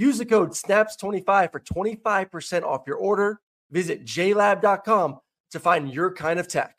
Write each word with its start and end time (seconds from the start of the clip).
Use 0.00 0.16
the 0.16 0.24
code 0.24 0.52
SNAPS25 0.52 1.52
for 1.52 1.60
25% 1.60 2.62
off 2.62 2.84
your 2.86 2.96
order. 2.96 3.38
Visit 3.70 4.06
jlab.com 4.06 5.18
to 5.50 5.60
find 5.60 5.92
your 5.92 6.14
kind 6.14 6.40
of 6.40 6.48
tech. 6.48 6.74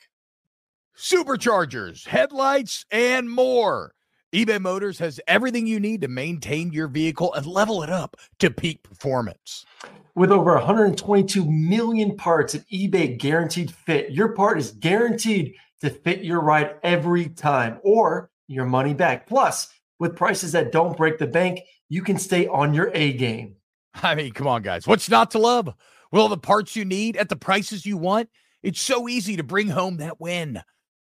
Superchargers, 0.98 2.08
headlights, 2.08 2.84
and 2.90 3.30
more. 3.30 3.94
eBay 4.34 4.60
Motors 4.60 4.98
has 4.98 5.20
everything 5.28 5.68
you 5.68 5.80
need 5.80 6.02
to 6.02 6.08
maintain 6.08 6.74
your 6.74 6.88
vehicle 6.88 7.32
and 7.36 7.46
level 7.46 7.84
it 7.84 7.92
up 7.92 8.18
to 8.40 8.50
peak 8.50 8.82
performance. 8.82 9.68
With 10.16 10.32
over 10.32 10.56
122 10.56 11.46
million 11.46 12.18
parts 12.18 12.56
at 12.56 12.68
eBay 12.70 13.20
Guaranteed 13.20 13.70
Fit, 13.70 14.10
your 14.10 14.30
part 14.30 14.58
is 14.58 14.72
guaranteed 14.72 15.54
to 15.82 15.92
fit 15.92 16.24
your 16.24 16.42
ride 16.42 16.78
every 16.82 17.30
time 17.30 17.78
or 17.84 18.32
your 18.48 18.66
money 18.66 18.96
back. 18.96 19.28
Plus, 19.28 19.72
with 20.00 20.16
prices 20.16 20.54
that 20.54 20.72
don't 20.72 20.98
break 20.98 21.20
the 21.20 21.28
bank, 21.28 21.60
you 21.92 22.02
can 22.02 22.18
stay 22.18 22.48
on 22.48 22.74
your 22.74 22.90
A 22.94 23.12
game. 23.12 23.58
I 23.96 24.16
mean, 24.16 24.32
come 24.32 24.48
on, 24.48 24.62
guys. 24.62 24.88
What's 24.88 25.10
not 25.10 25.32
to 25.32 25.40
love? 25.40 25.68
With 25.68 26.22
all 26.22 26.30
the 26.30 26.38
parts 26.38 26.76
you 26.76 26.86
need 26.86 27.18
at 27.18 27.28
the 27.28 27.36
prices 27.36 27.86
you 27.86 27.98
want, 27.98 28.30
it's 28.64 28.82
so 28.82 29.10
easy 29.10 29.36
to 29.36 29.44
bring 29.44 29.68
home 29.68 29.98
that 29.98 30.20
win. 30.20 30.62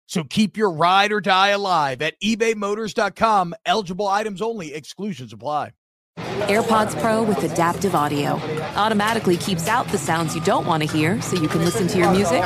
So 0.07 0.25
keep 0.25 0.57
your 0.57 0.71
ride 0.71 1.13
or 1.13 1.21
die 1.21 1.49
alive 1.49 2.01
at 2.01 2.19
ebaymotors.com. 2.21 3.55
Eligible 3.65 4.07
items 4.07 4.41
only, 4.41 4.73
exclusions 4.73 5.31
apply. 5.31 5.71
AirPods 6.17 6.99
Pro 7.01 7.23
with 7.23 7.41
adaptive 7.43 7.95
audio 7.95 8.33
automatically 8.75 9.37
keeps 9.37 9.67
out 9.67 9.87
the 9.87 9.97
sounds 9.97 10.35
you 10.35 10.41
don't 10.41 10.65
want 10.65 10.83
to 10.83 10.89
hear 10.89 11.21
so 11.21 11.41
you 11.41 11.47
can 11.47 11.63
listen 11.63 11.87
to 11.87 11.97
your 11.97 12.11
music 12.11 12.43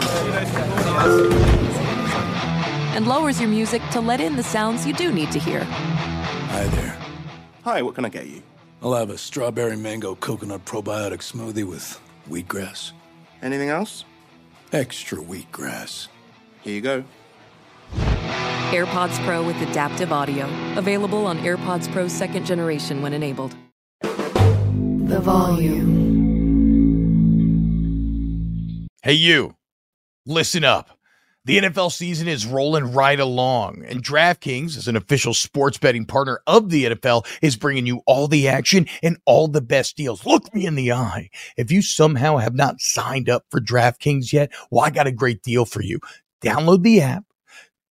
and 2.95 3.07
lowers 3.07 3.39
your 3.39 3.49
music 3.49 3.81
to 3.91 3.99
let 3.99 4.21
in 4.21 4.35
the 4.35 4.43
sounds 4.43 4.85
you 4.85 4.93
do 4.93 5.11
need 5.11 5.31
to 5.31 5.39
hear. 5.39 5.63
Hi 5.63 6.67
there. 6.67 7.08
Hi, 7.63 7.81
what 7.81 7.95
can 7.95 8.05
I 8.05 8.09
get 8.09 8.27
you? 8.27 8.41
I'll 8.81 8.93
have 8.93 9.09
a 9.09 9.17
strawberry 9.17 9.75
mango 9.75 10.15
coconut 10.15 10.63
probiotic 10.63 11.19
smoothie 11.19 11.65
with 11.65 11.99
wheatgrass. 12.29 12.93
Anything 13.41 13.67
else? 13.69 14.05
Extra 14.71 15.17
wheatgrass. 15.17 16.07
Here 16.61 16.73
you 16.73 16.81
go. 16.81 17.03
AirPods 18.71 19.17
Pro 19.25 19.43
with 19.43 19.57
adaptive 19.61 20.13
audio. 20.13 20.47
Available 20.77 21.25
on 21.25 21.39
AirPods 21.39 21.91
Pro 21.91 22.07
second 22.07 22.45
generation 22.45 23.01
when 23.01 23.13
enabled. 23.13 23.55
The 24.01 25.19
volume. 25.19 26.07
Hey, 29.01 29.13
you, 29.13 29.55
listen 30.25 30.63
up. 30.63 30.98
The 31.45 31.57
NFL 31.57 31.93
season 31.93 32.27
is 32.27 32.45
rolling 32.45 32.91
right 32.91 33.19
along, 33.19 33.85
and 33.87 34.03
DraftKings, 34.03 34.75
as 34.75 34.89
an 34.89 34.97
official 34.97 35.33
sports 35.33 35.77
betting 35.77 36.05
partner 36.05 36.41
of 36.45 36.69
the 36.69 36.83
NFL, 36.85 37.25
is 37.41 37.55
bringing 37.55 37.85
you 37.85 38.01
all 38.05 38.27
the 38.27 38.49
action 38.49 38.87
and 39.01 39.17
all 39.25 39.47
the 39.47 39.61
best 39.61 39.95
deals. 39.95 40.25
Look 40.25 40.53
me 40.53 40.65
in 40.65 40.75
the 40.75 40.91
eye. 40.91 41.29
If 41.55 41.71
you 41.71 41.81
somehow 41.81 42.37
have 42.37 42.55
not 42.55 42.81
signed 42.81 43.29
up 43.29 43.45
for 43.49 43.61
DraftKings 43.61 44.33
yet, 44.33 44.51
well, 44.69 44.83
I 44.83 44.89
got 44.89 45.07
a 45.07 45.13
great 45.13 45.41
deal 45.41 45.63
for 45.63 45.81
you. 45.81 45.99
Download 46.43 46.83
the 46.83 46.99
app, 47.01 47.23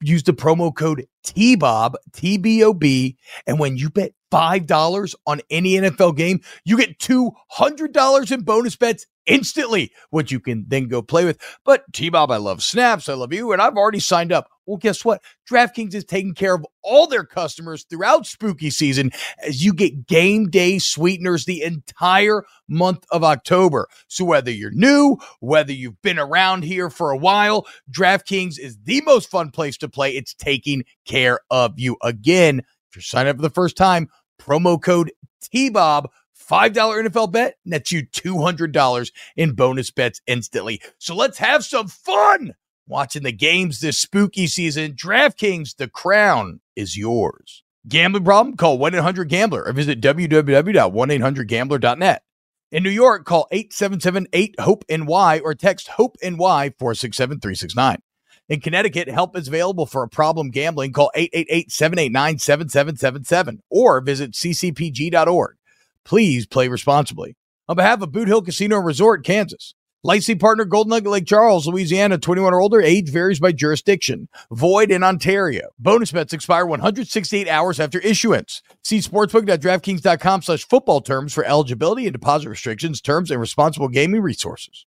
use 0.03 0.25
the 0.25 0.33
promo 0.33 0.75
code 0.75 1.07
TBOB, 1.25 1.95
T 2.13 2.37
B 2.37 2.63
O 2.63 2.75
B, 2.75 3.17
and 3.47 3.59
when 3.59 3.79
you 3.79 3.89
bet 3.89 4.13
$5 4.31 5.15
on 5.27 5.41
any 5.49 5.73
NFL 5.73 6.17
game, 6.17 6.41
you 6.65 6.77
get 6.77 6.99
$200 6.99 8.33
in 8.33 8.41
bonus 8.43 8.77
bets 8.77 9.07
instantly, 9.29 9.93
which 10.11 10.33
you 10.33 10.41
can 10.41 10.65
then 10.67 10.89
go 10.89 11.03
play 11.03 11.25
with. 11.25 11.41
But 11.65 11.85
T 11.93 12.09
Bob, 12.09 12.31
I 12.31 12.39
love 12.39 12.63
snaps. 12.63 13.09
I 13.09 13.15
love 13.15 13.33
you. 13.33 13.53
And 13.53 13.63
I've 13.63 13.77
already 13.77 14.01
signed 14.01 14.33
up. 14.33 14.49
Well, 14.67 14.77
guess 14.77 15.03
what? 15.03 15.23
DraftKings 15.51 15.95
is 15.95 16.05
taking 16.05 16.35
care 16.35 16.55
of 16.55 16.67
all 16.83 17.07
their 17.07 17.25
customers 17.25 17.87
throughout 17.89 18.27
spooky 18.27 18.69
season 18.69 19.13
as 19.47 19.65
you 19.65 19.73
get 19.73 20.07
game 20.07 20.51
day 20.51 20.79
sweeteners 20.79 21.47
the 21.47 21.63
entire 21.63 22.45
month 22.69 23.07
of 23.11 23.25
October. 23.25 23.89
So 24.09 24.27
whether 24.27 24.51
you're 24.51 24.71
new, 24.73 25.17
whether 25.41 25.73
you've 25.73 26.01
been 26.03 26.19
around 26.19 26.65
here 26.65 26.91
for 26.91 27.11
a 27.11 27.17
while, 27.17 27.67
DraftKings 27.91 28.59
is 28.59 28.77
the 28.85 29.01
most 29.03 29.31
fun 29.31 29.51
place 29.51 29.79
to 29.79 29.89
play. 29.89 30.11
It's 30.11 30.35
taking 30.35 30.85
care 31.07 31.41
of 31.51 31.73
you. 31.79 31.97
Again, 32.03 32.59
if 32.59 32.97
you're 32.97 33.03
signing 33.03 33.31
up 33.31 33.37
for 33.37 33.43
the 33.43 33.51
first 33.51 33.77
time, 33.77 34.09
promo 34.39 34.81
code 34.81 35.11
TBOB 35.43 36.07
$5 36.49 36.73
NFL 36.73 37.33
bet 37.33 37.55
nets 37.65 37.91
you 37.93 38.07
$200 38.07 39.11
in 39.37 39.53
bonus 39.53 39.91
bets 39.91 40.21
instantly. 40.27 40.81
So 40.99 41.15
let's 41.15 41.39
have 41.39 41.65
some 41.65 41.89
fun 41.89 42.55
watching 42.87 43.23
the 43.23 43.33
games 43.33 43.81
this 43.81 43.99
spooky 43.99 44.47
season. 44.47 44.93
DraftKings, 44.93 45.77
the 45.77 45.89
crown 45.89 46.61
is 46.75 46.97
yours. 46.97 47.63
Gambling 47.87 48.25
problem? 48.25 48.57
Call 48.57 48.79
1 48.79 48.95
800 48.95 49.29
Gambler 49.29 49.65
or 49.65 49.73
visit 49.73 50.01
www.1800Gambler.net. 50.01 52.23
In 52.71 52.83
New 52.83 52.91
York, 52.91 53.25
call 53.25 53.47
877 53.51 54.27
8 54.33 54.57
HOPE 54.61 54.85
NY 54.91 55.41
or 55.43 55.55
text 55.55 55.89
HOPE 55.89 56.17
NY 56.23 56.75
467 56.79 57.41
369. 57.41 58.03
In 58.51 58.61
Connecticut, 58.61 59.09
help 59.09 59.37
is 59.37 59.49
available 59.49 59.87
for 59.87 60.03
a 60.03 60.09
problem 60.09 60.51
gambling. 60.51 60.93
Call 60.93 61.11
888 61.15 61.71
789 61.71 62.39
7777 62.39 63.63
or 63.71 64.01
visit 64.01 64.33
ccpg.org. 64.33 65.58
Please 66.05 66.47
play 66.47 66.69
responsibly. 66.69 67.37
On 67.69 67.77
behalf 67.77 68.01
of 68.01 68.13
Boot 68.13 68.29
Hill 68.29 68.43
Casino 68.43 68.79
Resort, 68.79 69.25
Kansas, 69.25 69.75
licensing 70.03 70.39
partner 70.39 70.65
Golden 70.65 70.91
Nugget 70.91 71.11
Lake 71.11 71.27
Charles, 71.27 71.67
Louisiana, 71.67 72.17
21 72.17 72.55
or 72.55 72.61
older, 72.61 72.81
age 72.81 73.11
varies 73.11 73.41
by 73.41 73.53
jurisdiction. 73.53 74.29
Void 74.51 74.91
in 74.91 75.03
Ontario. 75.03 75.69
Bonus 75.79 76.11
bets 76.11 76.33
expire 76.33 76.65
168 76.65 77.47
hours 77.49 77.79
after 77.79 77.99
issuance. 78.01 78.63
See 78.83 78.99
sportsbook.draftkings.com 78.99 80.43
slash 80.43 80.67
football 80.67 81.03
terms 81.03 81.35
for 81.35 81.45
eligibility 81.45 82.07
and 82.07 82.13
deposit 82.13 82.49
restrictions, 82.49 83.01
terms, 83.01 83.31
and 83.31 83.41
responsible 83.41 83.89
gaming 83.89 84.23
resources. 84.23 84.87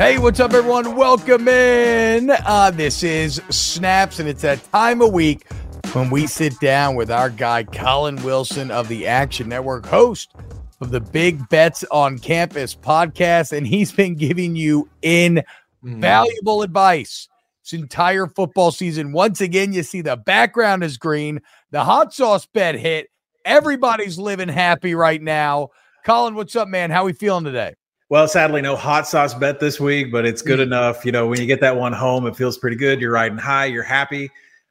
Hey, 0.00 0.16
what's 0.16 0.40
up, 0.40 0.54
everyone? 0.54 0.96
Welcome 0.96 1.46
in. 1.46 2.30
Uh, 2.30 2.70
this 2.70 3.02
is 3.02 3.34
Snaps, 3.50 4.18
and 4.18 4.30
it's 4.30 4.40
that 4.40 4.64
time 4.72 5.02
of 5.02 5.12
week 5.12 5.46
when 5.92 6.08
we 6.08 6.26
sit 6.26 6.58
down 6.58 6.94
with 6.94 7.10
our 7.10 7.28
guy, 7.28 7.64
Collin 7.64 8.16
Wilson 8.22 8.70
of 8.70 8.88
the 8.88 9.06
Action 9.06 9.50
Network, 9.50 9.84
host 9.84 10.34
of 10.80 10.90
the 10.90 11.02
Big 11.02 11.46
Bets 11.50 11.84
on 11.90 12.18
Campus 12.18 12.74
podcast. 12.74 13.54
And 13.54 13.66
he's 13.66 13.92
been 13.92 14.14
giving 14.14 14.56
you 14.56 14.88
invaluable 15.02 16.62
advice 16.62 17.28
this 17.62 17.78
entire 17.78 18.26
football 18.26 18.70
season. 18.70 19.12
Once 19.12 19.42
again, 19.42 19.74
you 19.74 19.82
see 19.82 20.00
the 20.00 20.16
background 20.16 20.82
is 20.82 20.96
green, 20.96 21.42
the 21.72 21.84
hot 21.84 22.14
sauce 22.14 22.46
bet 22.46 22.74
hit. 22.74 23.08
Everybody's 23.44 24.18
living 24.18 24.48
happy 24.48 24.94
right 24.94 25.20
now. 25.20 25.68
Collin, 26.06 26.36
what's 26.36 26.56
up, 26.56 26.68
man? 26.68 26.90
How 26.90 27.04
we 27.04 27.12
feeling 27.12 27.44
today? 27.44 27.74
Well, 28.10 28.26
sadly, 28.26 28.60
no 28.60 28.74
hot 28.74 29.06
sauce 29.06 29.34
bet 29.34 29.60
this 29.60 29.78
week, 29.78 30.10
but 30.10 30.26
it's 30.26 30.42
good 30.42 30.58
enough. 30.58 31.06
You 31.06 31.12
know, 31.12 31.28
when 31.28 31.40
you 31.40 31.46
get 31.46 31.60
that 31.60 31.76
one 31.76 31.92
home, 31.92 32.26
it 32.26 32.34
feels 32.34 32.58
pretty 32.58 32.76
good. 32.76 33.00
You're 33.00 33.12
riding 33.12 33.38
high, 33.38 33.66
you're 33.66 33.84
happy. 33.84 34.28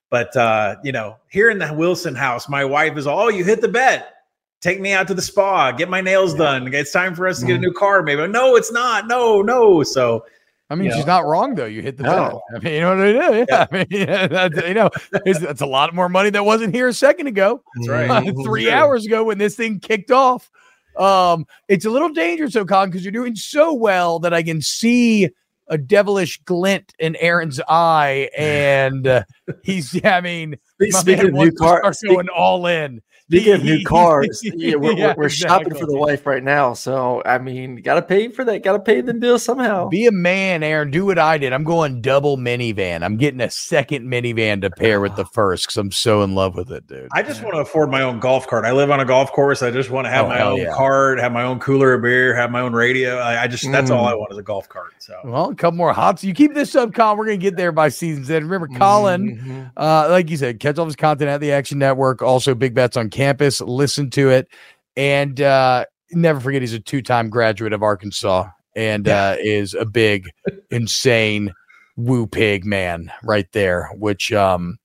But 0.09 0.35
uh, 0.35 0.75
you 0.83 0.91
know, 0.91 1.15
here 1.29 1.49
in 1.49 1.57
the 1.57 1.73
Wilson 1.73 2.15
house, 2.15 2.49
my 2.49 2.65
wife 2.65 2.97
is, 2.97 3.07
oh, 3.07 3.29
you 3.29 3.45
hit 3.45 3.61
the 3.61 3.69
bet. 3.69 4.13
Take 4.59 4.81
me 4.81 4.91
out 4.91 5.07
to 5.07 5.13
the 5.13 5.21
spa, 5.21 5.71
get 5.71 5.87
my 5.87 6.01
nails 6.01 6.33
done. 6.33 6.73
It's 6.73 6.91
time 6.91 7.15
for 7.15 7.27
us 7.29 7.39
to 7.39 7.45
get 7.45 7.55
a 7.55 7.59
new 7.59 7.71
car, 7.71 8.03
maybe. 8.03 8.27
No, 8.27 8.57
it's 8.57 8.73
not. 8.73 9.07
No, 9.07 9.41
no. 9.41 9.83
So 9.83 10.25
I 10.69 10.75
mean, 10.75 10.89
You 10.89 10.93
she's 10.95 11.05
not 11.05 11.25
wrong 11.25 11.55
though. 11.55 11.65
You 11.65 11.81
hit 11.81 11.95
the 11.95 12.03
No. 12.03 12.41
bet. 12.51 12.61
I 12.61 12.63
mean, 12.65 12.73
you 12.73 12.79
know 12.81 12.89
what 12.97 13.07
I 13.07 13.31
mean? 13.31 13.45
Yeah, 13.47 13.67
I 13.71 13.75
mean, 13.75 13.85
yeah, 13.89 14.27
that's, 14.27 14.67
you 14.67 14.73
know, 14.73 14.89
it's, 15.25 15.39
that's 15.39 15.61
a 15.61 15.65
lot 15.65 15.95
more 15.95 16.09
money 16.09 16.29
that 16.31 16.43
wasn't 16.43 16.75
here 16.75 16.89
a 16.89 16.93
second 16.93 17.27
ago. 17.27 17.63
that's 17.75 17.87
right. 17.87 18.33
three 18.43 18.65
True. 18.65 18.71
hours 18.73 19.05
ago 19.05 19.23
when 19.23 19.37
this 19.37 19.55
thing 19.55 19.79
kicked 19.79 20.11
off. 20.11 20.51
Um, 20.99 21.45
it's 21.67 21.85
a 21.85 21.89
little 21.89 22.09
dangerous, 22.09 22.55
O'Con, 22.55 22.89
because 22.89 23.03
you're 23.03 23.11
doing 23.11 23.35
so 23.35 23.73
well 23.73 24.19
that 24.19 24.33
I 24.33 24.43
can 24.43 24.61
see 24.61 25.29
a 25.69 25.77
devilish 25.77 26.39
glint 26.43 26.93
in 26.99 27.15
Aaron's 27.15 27.61
eye, 27.69 28.29
and 28.37 29.07
uh, 29.07 29.23
he's. 29.63 29.99
I 30.03 30.21
mean, 30.21 30.57
Speaking 30.79 31.15
man 31.17 31.25
of 31.27 31.33
new 31.33 31.51
cars, 31.51 31.77
to 31.77 31.81
car, 31.81 31.93
speak- 31.93 32.11
going 32.11 32.29
all 32.29 32.65
in. 32.67 33.01
Speaking 33.31 33.53
of 33.53 33.63
new 33.63 33.83
cars, 33.85 34.41
yeah, 34.43 34.73
we're, 34.73 34.93
Yeah, 34.93 35.07
we're, 35.09 35.25
we're 35.25 35.29
shopping 35.43 35.75
for 35.75 35.85
the 35.85 35.95
wife 35.95 36.25
right 36.25 36.41
now. 36.43 36.73
So 36.73 37.21
I 37.23 37.37
mean, 37.37 37.75
gotta 37.83 38.01
pay 38.01 38.29
for 38.29 38.43
that. 38.45 38.63
Gotta 38.63 38.79
pay 38.79 39.01
the 39.01 39.13
bill 39.13 39.37
somehow. 39.37 39.87
Be 39.87 40.07
a 40.07 40.11
man, 40.11 40.63
Aaron. 40.63 40.89
Do 40.89 41.05
what 41.05 41.19
I 41.19 41.37
did. 41.37 41.53
I'm 41.53 41.63
going 41.63 42.01
double 42.01 42.37
minivan. 42.37 43.03
I'm 43.03 43.17
getting 43.17 43.39
a 43.39 43.51
second 43.51 44.07
minivan 44.07 44.61
to 44.61 44.71
pair 44.71 44.99
with 44.99 45.15
the 45.15 45.25
first 45.33 45.67
because 45.67 45.77
I'm 45.77 45.91
so 45.91 46.23
in 46.23 46.33
love 46.33 46.55
with 46.55 46.71
it, 46.71 46.87
dude. 46.87 47.09
I 47.13 47.21
just 47.21 47.43
want 47.43 47.53
to 47.53 47.61
afford 47.61 47.91
my 47.91 48.01
own 48.01 48.19
golf 48.19 48.47
cart. 48.47 48.65
I 48.65 48.71
live 48.71 48.89
on 48.89 48.99
a 48.99 49.05
golf 49.05 49.31
course. 49.31 49.61
I 49.61 49.69
just 49.69 49.91
want 49.91 50.05
to 50.05 50.09
have 50.11 50.25
Oh, 50.25 50.29
my 50.29 50.41
own 50.41 50.57
yeah. 50.61 50.73
cart, 50.73 51.19
have 51.19 51.31
my 51.31 51.43
own 51.43 51.59
cooler 51.59 51.93
of 51.93 52.01
beer, 52.01 52.33
have 52.35 52.49
my 52.49 52.61
own 52.61 52.73
radio. 52.73 53.17
I, 53.19 53.43
I 53.43 53.47
just 53.47 53.71
that's 53.71 53.91
all 53.91 54.05
Mm. 54.07 54.11
I 54.11 54.15
want 54.15 54.31
is 54.31 54.39
a 54.39 54.43
golf 54.43 54.67
cart. 54.69 54.93
So 54.97 55.15
Well, 55.23 55.49
a 55.51 55.55
couple 55.55 55.77
more 55.77 55.93
hots. 55.93 56.23
You 56.23 56.33
keep 56.33 56.55
this 56.55 56.73
up, 56.75 56.95
Collin. 56.95 57.19
We're 57.19 57.25
gonna 57.25 57.37
get 57.37 57.57
there 57.57 57.71
by 57.71 57.89
season's 57.89 58.31
end. 58.31 58.49
Remember, 58.49 58.75
Collin, 58.75 59.37
Mhm. 59.37 59.71
uh, 59.77 60.07
like 60.09 60.31
you 60.31 60.37
said, 60.37 60.59
all 60.77 60.85
his 60.85 60.95
content 60.95 61.29
at 61.29 61.41
the 61.41 61.51
Action 61.51 61.79
Network. 61.79 62.21
Also, 62.21 62.53
Big 62.53 62.75
Bets 62.75 62.97
on 62.97 63.09
Campus. 63.09 63.61
Listen 63.61 64.09
to 64.11 64.29
it, 64.29 64.47
and 64.95 65.41
uh, 65.41 65.85
never 66.11 66.39
forget 66.39 66.61
he's 66.61 66.73
a 66.73 66.79
two-time 66.79 67.29
graduate 67.29 67.73
of 67.73 67.81
Arkansas 67.81 68.49
and 68.75 69.07
uh, 69.07 69.35
is 69.39 69.73
a 69.73 69.85
big, 69.85 70.29
insane 70.69 71.53
woo 71.97 72.27
pig 72.27 72.65
man 72.65 73.11
right 73.23 73.51
there. 73.51 73.89
Which, 73.95 74.31
um, 74.31 74.77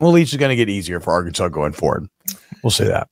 well, 0.00 0.10
at 0.10 0.14
least 0.14 0.32
it's 0.32 0.40
gonna 0.40 0.56
get 0.56 0.68
easier 0.68 1.00
for 1.00 1.12
Arkansas 1.12 1.48
going 1.48 1.72
forward. 1.72 2.08
We'll 2.62 2.70
say 2.70 2.86
that. 2.86 3.08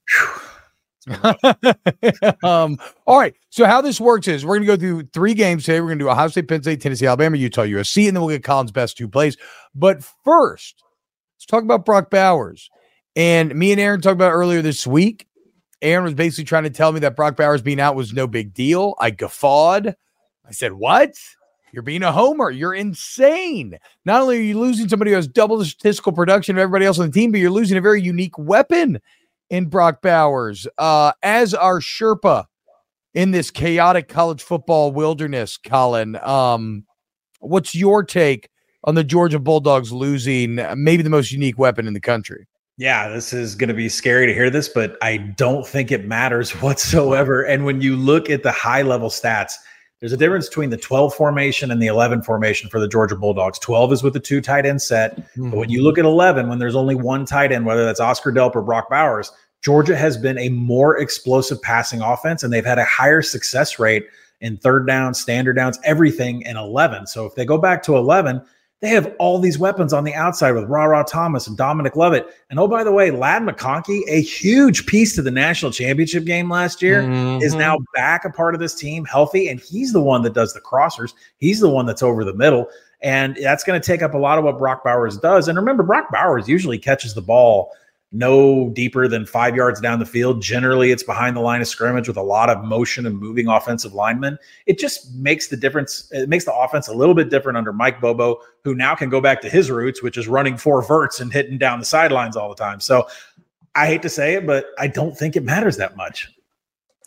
um, 2.42 2.78
all 3.06 3.18
right. 3.18 3.34
So 3.50 3.64
how 3.64 3.80
this 3.80 4.00
works 4.00 4.26
is 4.26 4.44
we're 4.44 4.56
gonna 4.56 4.66
go 4.66 4.76
through 4.76 5.04
three 5.12 5.34
games 5.34 5.64
today. 5.64 5.80
We're 5.80 5.88
gonna 5.88 6.00
do 6.00 6.10
Ohio 6.10 6.28
State, 6.28 6.48
Penn 6.48 6.62
State, 6.62 6.80
Tennessee, 6.80 7.06
Alabama, 7.06 7.36
Utah, 7.36 7.62
USC, 7.62 8.08
and 8.08 8.16
then 8.16 8.22
we'll 8.24 8.34
get 8.34 8.42
Collin's 8.42 8.72
best 8.72 8.96
two 8.96 9.08
plays. 9.08 9.36
But 9.74 10.02
first, 10.24 10.82
let's 11.36 11.46
talk 11.46 11.62
about 11.62 11.84
Brock 11.84 12.10
Bowers. 12.10 12.70
And 13.14 13.54
me 13.54 13.72
and 13.72 13.80
Aaron 13.80 14.00
talked 14.00 14.14
about 14.14 14.32
earlier 14.32 14.62
this 14.62 14.86
week. 14.86 15.26
Aaron 15.82 16.04
was 16.04 16.14
basically 16.14 16.44
trying 16.44 16.64
to 16.64 16.70
tell 16.70 16.92
me 16.92 17.00
that 17.00 17.16
Brock 17.16 17.36
Bowers 17.36 17.62
being 17.62 17.80
out 17.80 17.96
was 17.96 18.12
no 18.12 18.26
big 18.26 18.54
deal. 18.54 18.94
I 18.98 19.10
guffawed. 19.10 19.94
I 20.46 20.52
said, 20.52 20.72
What? 20.72 21.14
You're 21.72 21.82
being 21.82 22.02
a 22.02 22.12
homer. 22.12 22.50
You're 22.50 22.74
insane. 22.74 23.76
Not 24.06 24.22
only 24.22 24.38
are 24.38 24.42
you 24.42 24.58
losing 24.58 24.88
somebody 24.88 25.10
who 25.10 25.16
has 25.16 25.28
double 25.28 25.58
the 25.58 25.66
statistical 25.66 26.12
production 26.12 26.56
of 26.56 26.60
everybody 26.60 26.86
else 26.86 26.98
on 26.98 27.06
the 27.06 27.12
team, 27.12 27.32
but 27.32 27.40
you're 27.40 27.50
losing 27.50 27.76
a 27.76 27.82
very 27.82 28.00
unique 28.00 28.38
weapon 28.38 28.98
in 29.50 29.66
Brock 29.66 30.00
Bowers. 30.00 30.66
Uh, 30.78 31.12
as 31.22 31.52
our 31.52 31.80
Sherpa 31.80 32.46
in 33.12 33.30
this 33.30 33.50
chaotic 33.50 34.08
college 34.08 34.42
football 34.42 34.90
wilderness, 34.90 35.58
Collin, 35.58 36.16
um, 36.22 36.84
what's 37.40 37.74
your 37.74 38.02
take 38.02 38.48
on 38.86 38.94
the 38.94 39.04
Georgia 39.04 39.38
Bulldogs 39.38 39.92
losing 39.92 40.56
maybe 40.76 41.02
the 41.02 41.10
most 41.10 41.32
unique 41.32 41.58
weapon 41.58 41.86
in 41.86 41.94
the 41.94 42.00
country? 42.00 42.46
yeah, 42.78 43.08
this 43.08 43.32
is 43.32 43.54
going 43.54 43.68
to 43.68 43.74
be 43.74 43.88
scary 43.88 44.26
to 44.26 44.34
hear 44.34 44.50
this, 44.50 44.68
but 44.68 44.98
I 45.00 45.16
don't 45.16 45.66
think 45.66 45.90
it 45.90 46.04
matters 46.04 46.50
whatsoever. 46.62 47.42
And 47.42 47.64
when 47.64 47.80
you 47.80 47.96
look 47.96 48.28
at 48.30 48.42
the 48.42 48.52
high 48.52 48.82
level 48.82 49.08
stats, 49.08 49.54
there's 50.00 50.12
a 50.12 50.16
difference 50.16 50.48
between 50.48 50.68
the 50.68 50.76
12 50.76 51.14
formation 51.14 51.70
and 51.70 51.80
the 51.80 51.86
11 51.86 52.22
formation 52.22 52.68
for 52.68 52.78
the 52.78 52.88
Georgia 52.88 53.16
Bulldogs. 53.16 53.58
12 53.60 53.94
is 53.94 54.02
with 54.02 54.12
the 54.12 54.20
two 54.20 54.42
tight 54.42 54.66
end 54.66 54.82
set. 54.82 55.18
Hmm. 55.34 55.50
But 55.50 55.56
when 55.56 55.70
you 55.70 55.82
look 55.82 55.96
at 55.96 56.04
11, 56.04 56.48
when 56.48 56.58
there's 56.58 56.76
only 56.76 56.94
one 56.94 57.24
tight 57.24 57.50
end, 57.50 57.64
whether 57.64 57.84
that's 57.86 58.00
Oscar 58.00 58.30
Delp 58.30 58.54
or 58.54 58.62
Brock 58.62 58.90
Bowers, 58.90 59.32
Georgia 59.62 59.96
has 59.96 60.18
been 60.18 60.38
a 60.38 60.50
more 60.50 60.98
explosive 60.98 61.60
passing 61.62 62.02
offense 62.02 62.42
and 62.42 62.52
they've 62.52 62.64
had 62.64 62.78
a 62.78 62.84
higher 62.84 63.22
success 63.22 63.78
rate 63.78 64.06
in 64.42 64.58
third 64.58 64.86
down, 64.86 65.14
standard 65.14 65.56
downs, 65.56 65.78
everything 65.82 66.42
in 66.42 66.58
11. 66.58 67.06
So 67.06 67.24
if 67.24 67.34
they 67.34 67.46
go 67.46 67.56
back 67.56 67.82
to 67.84 67.96
11, 67.96 68.42
they 68.82 68.88
have 68.90 69.14
all 69.19 69.38
these 69.38 69.58
weapons 69.58 69.93
on 69.93 70.05
the 70.05 70.12
outside 70.14 70.52
with 70.52 70.64
Rara 70.64 71.02
Thomas 71.08 71.46
and 71.46 71.56
Dominic 71.56 71.96
Lovett. 71.96 72.26
And 72.50 72.58
oh, 72.58 72.69
by 72.69 72.84
the 72.84 72.93
way, 72.93 73.11
Ladd 73.11 73.43
McConkey, 73.43 74.02
a 74.06 74.20
huge 74.20 74.84
piece 74.87 75.14
to 75.17 75.23
the 75.23 75.31
national 75.31 75.73
championship 75.73 76.25
game 76.25 76.50
last 76.50 76.82
year, 76.82 77.00
is 77.40 77.55
Mhm. 77.55 77.58
now 77.58 77.78
back 77.94 78.25
a 78.26 78.31
part 78.31 78.55
of 78.55 78.61
this 78.61 78.75
team, 78.75 79.06
healthy, 79.06 79.49
and 79.49 79.58
he's 79.61 79.93
the 79.93 80.02
one 80.02 80.23
that 80.23 80.34
does 80.34 80.52
the 80.52 80.61
crossers. 80.61 81.14
He's 81.38 81.61
the 81.61 81.70
one 81.70 81.87
that's 81.87 82.02
over 82.02 82.23
the 82.23 82.34
middle, 82.34 82.69
and 83.00 83.38
that's 83.43 83.64
going 83.64 83.81
to 83.81 83.87
take 83.87 84.02
up 84.02 84.12
a 84.12 84.19
lot 84.19 84.37
of 84.38 84.44
what 84.44 84.58
Brock 84.58 84.84
Bowers 84.84 85.17
does. 85.17 85.49
And 85.49 85.56
remember, 85.56 85.82
Brock 85.82 86.12
Bowers 86.12 86.46
usually 86.46 86.79
catches 86.79 87.14
the 87.14 87.22
ball 87.22 87.70
no 88.12 88.70
deeper 88.70 89.08
than 89.08 89.26
five 89.26 89.56
yards 89.56 89.81
down 89.81 89.99
the 89.99 90.06
field. 90.06 90.41
Generally, 90.41 90.93
it's 90.93 91.03
behind 91.03 91.37
the 91.37 91.41
line 91.41 91.61
of 91.61 91.67
scrimmage 91.67 92.08
with 92.08 92.17
a 92.17 92.23
lot 92.23 92.49
of 92.49 92.64
motion 92.64 93.05
and 93.06 93.19
moving 93.19 93.49
offensive 93.49 93.94
linemen. 93.94 94.38
It 94.67 94.79
just 94.79 95.14
makes 95.14 95.49
the 95.49 95.56
difference. 95.56 96.08
It 96.12 96.29
makes 96.29 96.44
the 96.44 96.55
offense 96.55 96.88
a 96.88 96.94
little 96.94 97.14
bit 97.14 97.31
different 97.31 97.58
under 97.58 97.73
Mike 97.73 98.00
Bobo, 98.00 98.41
who 98.62 98.75
now 98.75 98.94
can 98.94 99.11
go 99.11 99.20
back 99.20 99.41
to 99.43 99.49
his 99.49 99.70
roots, 99.70 100.03
which 100.03 100.17
is 100.17 100.29
running 100.29 100.56
four 100.56 100.82
verts 100.82 101.20
and 101.20 101.32
hitting 101.32 101.58
down 101.58 101.79
the 101.79 101.85
sidelines 101.85 102.37
all 102.37 102.49
the 102.49 102.55
time. 102.55 102.81
So 102.81 103.08
I 103.75 103.87
hate 103.87 104.03
to 104.03 104.08
say 104.08 104.35
it, 104.35 104.47
but 104.47 104.67
I 104.79 104.87
don't 104.87 105.17
think 105.17 105.37
it 105.37 105.44
matters 105.44 105.76
that 105.76 105.97
much. 105.97 106.32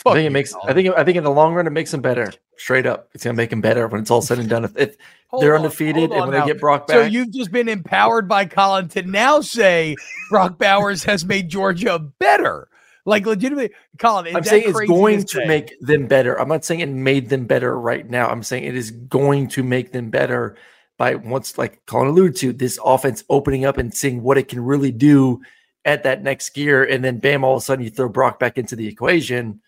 I 0.06 0.14
think 0.14 0.28
it 0.28 0.32
makes. 0.32 0.54
I 0.66 0.74
think. 0.74 0.96
I 0.96 1.04
think 1.04 1.18
in 1.18 1.24
the 1.24 1.32
long 1.32 1.54
run, 1.54 1.68
it 1.68 1.72
makes 1.72 1.92
them 1.92 2.02
better. 2.02 2.32
Straight 2.58 2.86
up, 2.86 3.10
it's 3.14 3.24
gonna 3.24 3.36
make 3.36 3.50
them 3.50 3.62
better 3.62 3.88
when 3.88 4.02
it's 4.02 4.12
all 4.12 4.22
said 4.22 4.40
and 4.40 4.50
done. 4.50 4.64
If, 4.66 4.78
if 4.78 4.98
they're 5.40 5.56
on, 5.56 5.62
undefeated 5.62 6.12
and 6.12 6.22
when 6.22 6.32
they 6.32 6.46
get 6.46 6.60
Brock 6.60 6.88
back, 6.88 6.96
So 6.96 7.02
you've 7.04 7.32
just 7.32 7.52
been 7.52 7.68
empowered 7.68 8.28
by 8.28 8.46
Collin 8.46 8.88
to 8.90 9.04
now 9.04 9.42
say 9.42 9.96
Brock 10.30 10.58
Bowers 10.58 11.04
has 11.04 11.26
made 11.26 11.50
Georgia 11.50 12.00
better. 12.00 12.68
Like 13.06 13.26
legitimately, 13.26 13.76
Collin. 13.98 14.36
I'm 14.36 14.44
saying 14.44 14.64
it's 14.68 14.88
going 14.88 15.22
to 15.24 15.28
say? 15.28 15.46
make 15.46 15.80
them 15.82 16.08
better. 16.08 16.40
I'm 16.40 16.50
not 16.50 16.64
saying 16.64 16.82
it 16.82 16.90
made 16.90 17.30
them 17.30 17.46
better 17.46 17.78
right 17.78 18.08
now. 18.08 18.28
I'm 18.28 18.44
saying 18.44 18.66
it 18.66 18.76
is 18.76 18.92
going 18.92 19.48
to 19.50 19.64
make 19.64 19.92
them 19.92 20.10
better 20.10 20.56
by 20.98 21.16
once, 21.16 21.58
like 21.58 21.84
Collin 21.86 22.10
alluded 22.10 22.36
to, 22.38 22.54
this 22.54 22.78
offense 22.84 23.24
opening 23.30 23.66
up 23.66 23.78
and 23.78 23.94
seeing 23.94 24.22
what 24.22 24.38
it 24.38 24.48
can 24.48 24.60
really 24.60 24.92
do 24.92 25.42
at 25.86 26.04
that 26.04 26.24
next 26.24 26.50
gear, 26.52 26.84
and 26.84 27.04
then 27.04 27.20
bam, 27.20 27.44
all 27.44 27.56
of 27.56 27.62
a 27.62 27.66
sudden 27.66 27.84
you 27.84 27.92
throw 27.92 28.10
Brock 28.10 28.40
back 28.40 28.58
into 28.58 28.76
the 28.76 28.88
equation. 28.88 29.62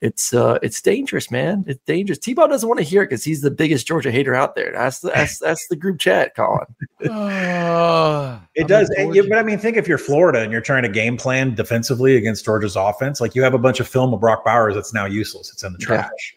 It's 0.00 0.34
uh, 0.34 0.58
it's 0.62 0.82
dangerous, 0.82 1.30
man. 1.30 1.64
It's 1.66 1.82
dangerous. 1.86 2.18
T-Bob 2.18 2.50
doesn't 2.50 2.68
want 2.68 2.78
to 2.78 2.84
hear 2.84 3.02
it 3.02 3.06
because 3.06 3.24
he's 3.24 3.40
the 3.40 3.50
biggest 3.50 3.86
Georgia 3.86 4.10
hater 4.10 4.34
out 4.34 4.54
there. 4.54 4.72
That's 4.72 4.98
the 4.98 5.08
that's, 5.10 5.38
that's 5.38 5.66
the 5.68 5.76
group 5.76 5.98
chat, 5.98 6.34
Collin. 6.34 6.66
Uh, 7.08 8.38
It 8.54 8.62
I'm 8.62 8.66
does. 8.68 8.90
And 8.90 9.14
you, 9.14 9.26
but 9.28 9.38
I 9.38 9.42
mean, 9.42 9.58
think 9.58 9.76
if 9.76 9.88
you're 9.88 9.98
Florida 9.98 10.40
and 10.40 10.52
you're 10.52 10.60
trying 10.60 10.82
to 10.82 10.88
game 10.90 11.16
plan 11.16 11.54
defensively 11.54 12.16
against 12.16 12.44
Georgia's 12.44 12.76
offense, 12.76 13.20
like 13.20 13.34
you 13.34 13.42
have 13.42 13.54
a 13.54 13.58
bunch 13.58 13.80
of 13.80 13.88
film 13.88 14.12
of 14.12 14.20
Brock 14.20 14.44
Bowers 14.44 14.74
that's 14.74 14.92
now 14.92 15.06
useless. 15.06 15.50
It's 15.52 15.62
in 15.64 15.72
the 15.72 15.78
Yeah. 15.80 15.86
trash. 15.86 16.36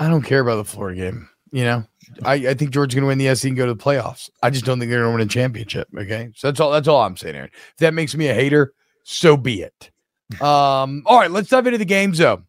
I 0.00 0.08
don't 0.08 0.22
care 0.22 0.40
about 0.40 0.56
the 0.56 0.64
Florida 0.64 1.00
game. 1.00 1.28
You 1.52 1.64
know, 1.64 1.84
I, 2.24 2.34
I 2.34 2.54
think 2.54 2.70
Georgia's 2.70 2.94
going 2.94 3.04
to 3.04 3.08
win 3.08 3.18
the 3.18 3.34
SEC 3.34 3.48
and 3.48 3.56
go 3.56 3.66
to 3.66 3.74
the 3.74 3.82
playoffs. 3.82 4.30
I 4.42 4.50
just 4.50 4.64
don't 4.64 4.78
think 4.78 4.90
they're 4.90 5.00
going 5.00 5.12
to 5.12 5.18
win 5.18 5.26
a 5.26 5.30
championship. 5.30 5.88
Okay, 5.96 6.30
so 6.34 6.48
that's 6.48 6.60
all. 6.60 6.70
That's 6.70 6.88
all 6.88 7.02
I'm 7.02 7.16
saying, 7.16 7.36
Aaron. 7.36 7.50
If 7.52 7.76
that 7.78 7.94
makes 7.94 8.14
me 8.14 8.28
a 8.28 8.34
hater, 8.34 8.72
so 9.04 9.36
be 9.36 9.62
it. 9.62 9.90
Um. 10.40 11.02
All 11.06 11.18
right, 11.18 11.30
let's 11.30 11.50
dive 11.50 11.66
into 11.66 11.78
the 11.78 11.84
games 11.84 12.18
though. 12.18 12.42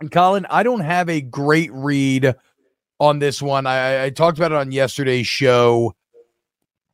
And 0.00 0.10
Collin, 0.10 0.46
I 0.48 0.62
don't 0.62 0.80
have 0.80 1.08
a 1.08 1.20
great 1.20 1.70
read 1.72 2.34
on 2.98 3.18
this 3.18 3.40
one. 3.42 3.66
I, 3.66 4.04
I 4.04 4.10
talked 4.10 4.38
about 4.38 4.50
it 4.50 4.56
on 4.56 4.72
yesterday's 4.72 5.26
show. 5.26 5.94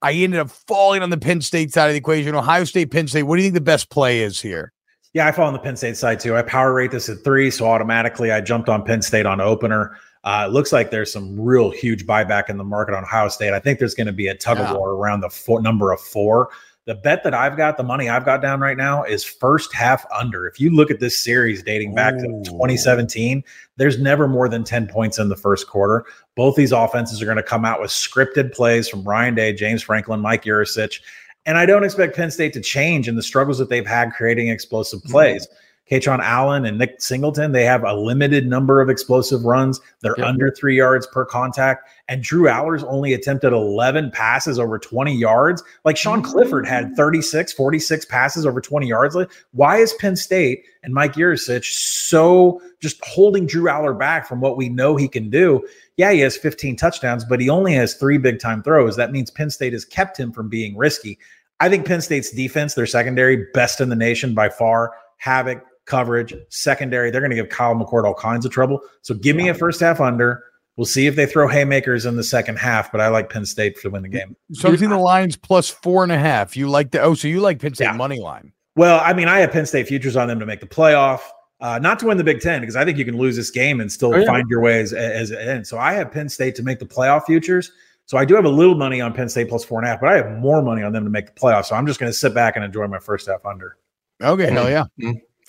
I 0.03 0.13
ended 0.13 0.41
up 0.41 0.51
falling 0.51 1.03
on 1.03 1.11
the 1.11 1.17
Penn 1.17 1.41
State 1.41 1.73
side 1.73 1.87
of 1.87 1.93
the 1.93 1.99
equation. 1.99 2.35
Ohio 2.35 2.65
State, 2.65 2.91
Penn 2.91 3.09
State. 3.09 3.23
What 3.23 3.37
do 3.37 3.43
you 3.43 3.47
think 3.47 3.55
the 3.55 3.61
best 3.61 3.91
play 3.91 4.23
is 4.23 4.41
here? 4.41 4.73
Yeah, 5.15 5.27
I 5.27 5.33
fall 5.33 5.47
on 5.47 5.53
the 5.53 5.59
Penn 5.59 5.77
State 5.77 5.97
side 5.97 6.21
too. 6.21 6.37
I 6.37 6.43
power 6.43 6.73
rate 6.75 6.91
this 6.91 7.09
at 7.09 7.25
three, 7.25 7.51
so 7.51 7.67
automatically 7.67 8.31
I 8.31 8.41
jumped 8.41 8.69
on 8.69 8.85
Penn 8.85 9.03
State 9.03 9.27
on 9.27 9.41
opener. 9.41 9.97
Uh, 10.29 10.45
it 10.47 10.53
looks 10.53 10.75
like 10.75 10.91
there's 10.91 11.11
some 11.11 11.41
real 11.41 11.71
huge 11.71 12.07
buyback 12.07 12.51
in 12.51 12.59
the 12.59 12.65
market 12.65 12.95
on 12.95 13.03
Ohio 13.03 13.29
State. 13.29 13.55
I 13.55 13.61
think 13.61 13.79
there's 13.79 13.95
going 13.95 14.09
to 14.09 14.13
be 14.13 14.27
a 14.27 14.35
tug 14.35 14.59
Yeah. 14.59 14.71
of 14.71 14.77
war 14.77 14.91
around 14.91 15.23
the 15.23 15.31
four, 15.31 15.63
number 15.63 15.91
of 15.91 16.03
four. 16.03 16.51
The 16.85 16.97
bet 16.97 17.25
that 17.25 17.33
I've 17.33 17.57
got, 17.57 17.79
the 17.79 17.83
money 17.83 18.11
I've 18.11 18.27
got 18.27 18.43
down 18.43 18.61
right 18.61 18.77
now 18.77 19.05
is 19.05 19.25
first 19.25 19.73
half 19.73 20.05
under. 20.15 20.47
If 20.47 20.61
you 20.61 20.69
look 20.69 20.91
at 20.91 21.01
this 21.01 21.19
series 21.19 21.63
dating 21.63 21.95
back 21.95 22.13
Ooh. 22.13 22.43
to 22.43 22.51
2017, 22.51 23.43
there's 23.77 23.99
never 23.99 24.29
more 24.29 24.51
than 24.51 24.65
10 24.65 24.87
points 24.89 25.19
in 25.19 25.31
the 25.31 25.37
first 25.37 25.67
quarter. 25.67 26.05
Both 26.37 26.57
these 26.57 26.73
offenses 26.73 27.23
are 27.23 27.25
going 27.25 27.39
to 27.39 27.43
come 27.43 27.65
out 27.65 27.81
with 27.81 27.91
scripted 27.91 28.53
plays 28.53 28.87
from 28.87 29.05
Ryan 29.05 29.35
Day, 29.35 29.55
James 29.55 29.83
Franklin, 29.83 30.21
Mike 30.21 30.45
Yurcich. 30.45 31.01
And 31.47 31.57
I 31.57 31.65
don't 31.65 31.85
expect 31.85 32.15
Penn 32.15 32.31
State 32.31 32.53
to 32.53 32.61
change 32.61 33.09
in 33.09 33.17
the 33.17 33.23
struggles 33.23 33.57
that 33.57 33.71
they've 33.71 33.87
had 33.87 34.13
creating 34.13 34.49
explosive 34.49 35.03
plays. 35.05 35.49
Kaytron 35.91 36.21
Allen 36.21 36.65
and 36.67 36.79
Nick 36.79 37.01
Singleton, 37.01 37.53
they 37.53 37.65
have 37.65 37.83
a 37.83 37.95
limited 37.95 38.47
number 38.47 38.81
of 38.81 38.91
explosive 38.91 39.45
runs. 39.45 39.81
They're 40.01 40.15
Yep. 40.19 40.27
under 40.27 40.51
three 40.51 40.77
yards 40.77 41.07
per 41.07 41.25
contact. 41.25 41.89
And 42.09 42.23
Drew 42.23 42.45
Allar's 42.45 42.85
only 42.85 43.15
attempted 43.15 43.53
11 43.53 44.11
passes 44.11 44.59
over 44.59 44.79
20 44.79 45.17
yards. 45.17 45.63
Like 45.85 45.97
Sean 45.97 46.23
mm-hmm. 46.23 46.31
Clifford 46.31 46.67
had 46.67 46.95
36, 46.95 47.53
46 47.53 48.05
passes 48.07 48.45
over 48.45 48.61
20 48.61 48.87
yards. 48.87 49.17
Why 49.53 49.79
is 49.79 49.95
Penn 49.95 50.17
State 50.17 50.65
and 50.83 50.93
Mike 50.93 51.15
Yurcich 51.15 51.73
so 51.73 52.61
just 52.81 53.03
holding 53.05 53.47
Drew 53.47 53.65
Allar 53.65 53.99
back 53.99 54.27
from 54.27 54.41
what 54.41 54.57
we 54.57 54.69
know 54.69 54.97
he 54.97 55.09
can 55.09 55.31
do? 55.31 55.67
Yeah, 55.97 56.13
he 56.13 56.21
has 56.21 56.37
15 56.37 56.77
touchdowns, 56.77 57.25
but 57.25 57.41
he 57.41 57.49
only 57.49 57.75
has 57.75 57.95
three 57.95 58.19
big 58.19 58.39
time 58.39 58.63
throws. 58.63 58.97
That 58.97 59.11
means 59.11 59.31
Penn 59.31 59.51
State 59.51 59.73
has 59.73 59.85
kept 59.85 60.19
him 60.19 60.33
from 60.33 60.49
being 60.49 60.77
risky. 60.77 61.19
I 61.61 61.69
think 61.69 61.87
Penn 61.87 62.01
State's 62.01 62.31
defense, 62.31 62.75
their 62.75 62.87
secondary, 62.87 63.47
best 63.53 63.81
in 63.81 63.89
the 63.89 63.97
nation 63.97 64.35
by 64.35 64.49
far. 64.49 64.93
Havoc, 65.17 65.65
coverage, 65.89 66.33
secondary. 66.51 67.11
They're 67.11 67.21
going 67.21 67.31
to 67.31 67.37
give 67.37 67.49
Kyle 67.49 67.75
McCord 67.75 68.05
all 68.05 68.15
kinds 68.15 68.45
of 68.47 68.53
trouble. 68.53 68.81
So 69.03 69.15
give 69.15 69.35
me 69.35 69.49
a 69.49 69.55
first 69.55 69.81
half 69.81 70.01
under. 70.01 70.45
We'll 70.77 70.85
see 70.85 71.09
if 71.09 71.17
they 71.17 71.27
throw 71.27 71.49
haymakers 71.49 72.07
in 72.07 72.15
the 72.17 72.23
second 72.23 72.57
half, 72.57 72.93
but 72.93 73.01
I 73.01 73.09
like 73.09 73.31
Penn 73.31 73.45
State 73.45 73.81
to 73.81 73.91
win 73.91 74.03
the 74.03 74.09
game. 74.09 74.37
So 74.53 74.69
I'm 74.69 74.77
the 74.77 74.97
Lions 74.97 75.35
plus 75.37 75.69
four 75.69 76.05
and 76.05 76.13
a 76.13 76.19
half. 76.19 76.57
You 76.57 76.69
like 76.69 76.93
the 76.93 77.01
oh, 77.01 77.15
so 77.15 77.27
you 77.27 77.41
like 77.41 77.59
Penn 77.61 77.75
State 77.75 77.87
Yeah. 77.87 77.93
money 77.95 78.21
line. 78.21 78.53
Well, 78.77 79.01
I 79.05 79.13
mean, 79.13 79.27
I 79.27 79.41
have 79.41 79.51
Penn 79.51 79.67
State 79.67 79.89
futures 79.89 80.15
on 80.15 80.29
them 80.29 80.39
to 80.39 80.47
make 80.47 80.61
the 80.61 80.67
playoff, 80.69 81.19
uh, 81.61 81.81
not 81.81 81.99
to 81.99 82.07
win 82.07 82.17
the 82.17 82.23
Big 82.23 82.41
Ten, 82.41 82.61
because 82.61 82.77
I 82.77 82.85
think 82.85 82.97
you 82.97 83.05
can 83.05 83.17
lose 83.19 83.35
this 83.35 83.51
game 83.51 83.81
and 83.81 83.91
still 83.91 84.15
Oh, 84.15 84.19
yeah. 84.19 84.27
find 84.27 84.49
your 84.49 84.61
way 84.61 84.79
as, 84.81 84.93
as 84.93 85.33
it 85.33 85.41
ends. 85.41 85.69
So 85.69 85.79
I 85.79 85.95
have 85.95 86.13
Penn 86.13 86.29
State 86.29 86.55
to 86.55 86.63
make 86.63 86.79
the 86.79 86.87
playoff 86.87 87.25
futures. 87.27 87.73
So 88.07 88.17
I 88.17 88.25
do 88.25 88.37
have 88.37 88.45
a 88.45 88.49
little 88.49 88.77
money 88.77 89.01
on 89.01 89.13
Penn 89.13 89.29
State 89.29 89.49
plus 89.49 89.65
four 89.65 89.81
and 89.81 89.87
a 89.87 89.91
half, 89.91 90.01
but 90.01 90.11
I 90.11 90.17
have 90.17 90.31
more 90.39 90.63
money 90.63 90.85
on 90.85 90.93
them 90.93 91.03
to 91.03 91.11
make 91.11 91.27
the 91.27 91.33
playoff. 91.33 91.65
So 91.65 91.75
I'm 91.75 91.89
just 91.89 91.99
going 91.99 92.11
to 92.13 92.17
sit 92.17 92.33
back 92.35 92.55
and 92.55 92.65
enjoy 92.65 92.87
my 92.87 93.01
first 93.01 93.27
half 93.27 93.45
under. 93.45 93.77
Okay, 94.23 94.49
hell 94.53 94.71
yeah. 94.71 94.85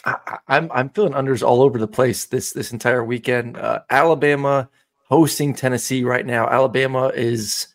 I, 0.06 0.15
I- 0.27 0.38
I'm 0.48 0.72
I'm 0.72 0.89
feeling 0.89 1.13
unders 1.13 1.46
all 1.48 1.62
over 1.62 1.77
the 1.77 1.88
place 1.88 2.25
this 2.25 2.53
this 2.53 2.72
entire 2.72 3.03
weekend. 3.03 3.58
Uh, 3.58 3.79
Alabama 3.89 4.70
hosting 5.03 5.53
Tennessee 5.53 6.03
right 6.03 6.25
now. 6.25 6.48
Alabama 6.48 7.08
is 7.08 7.68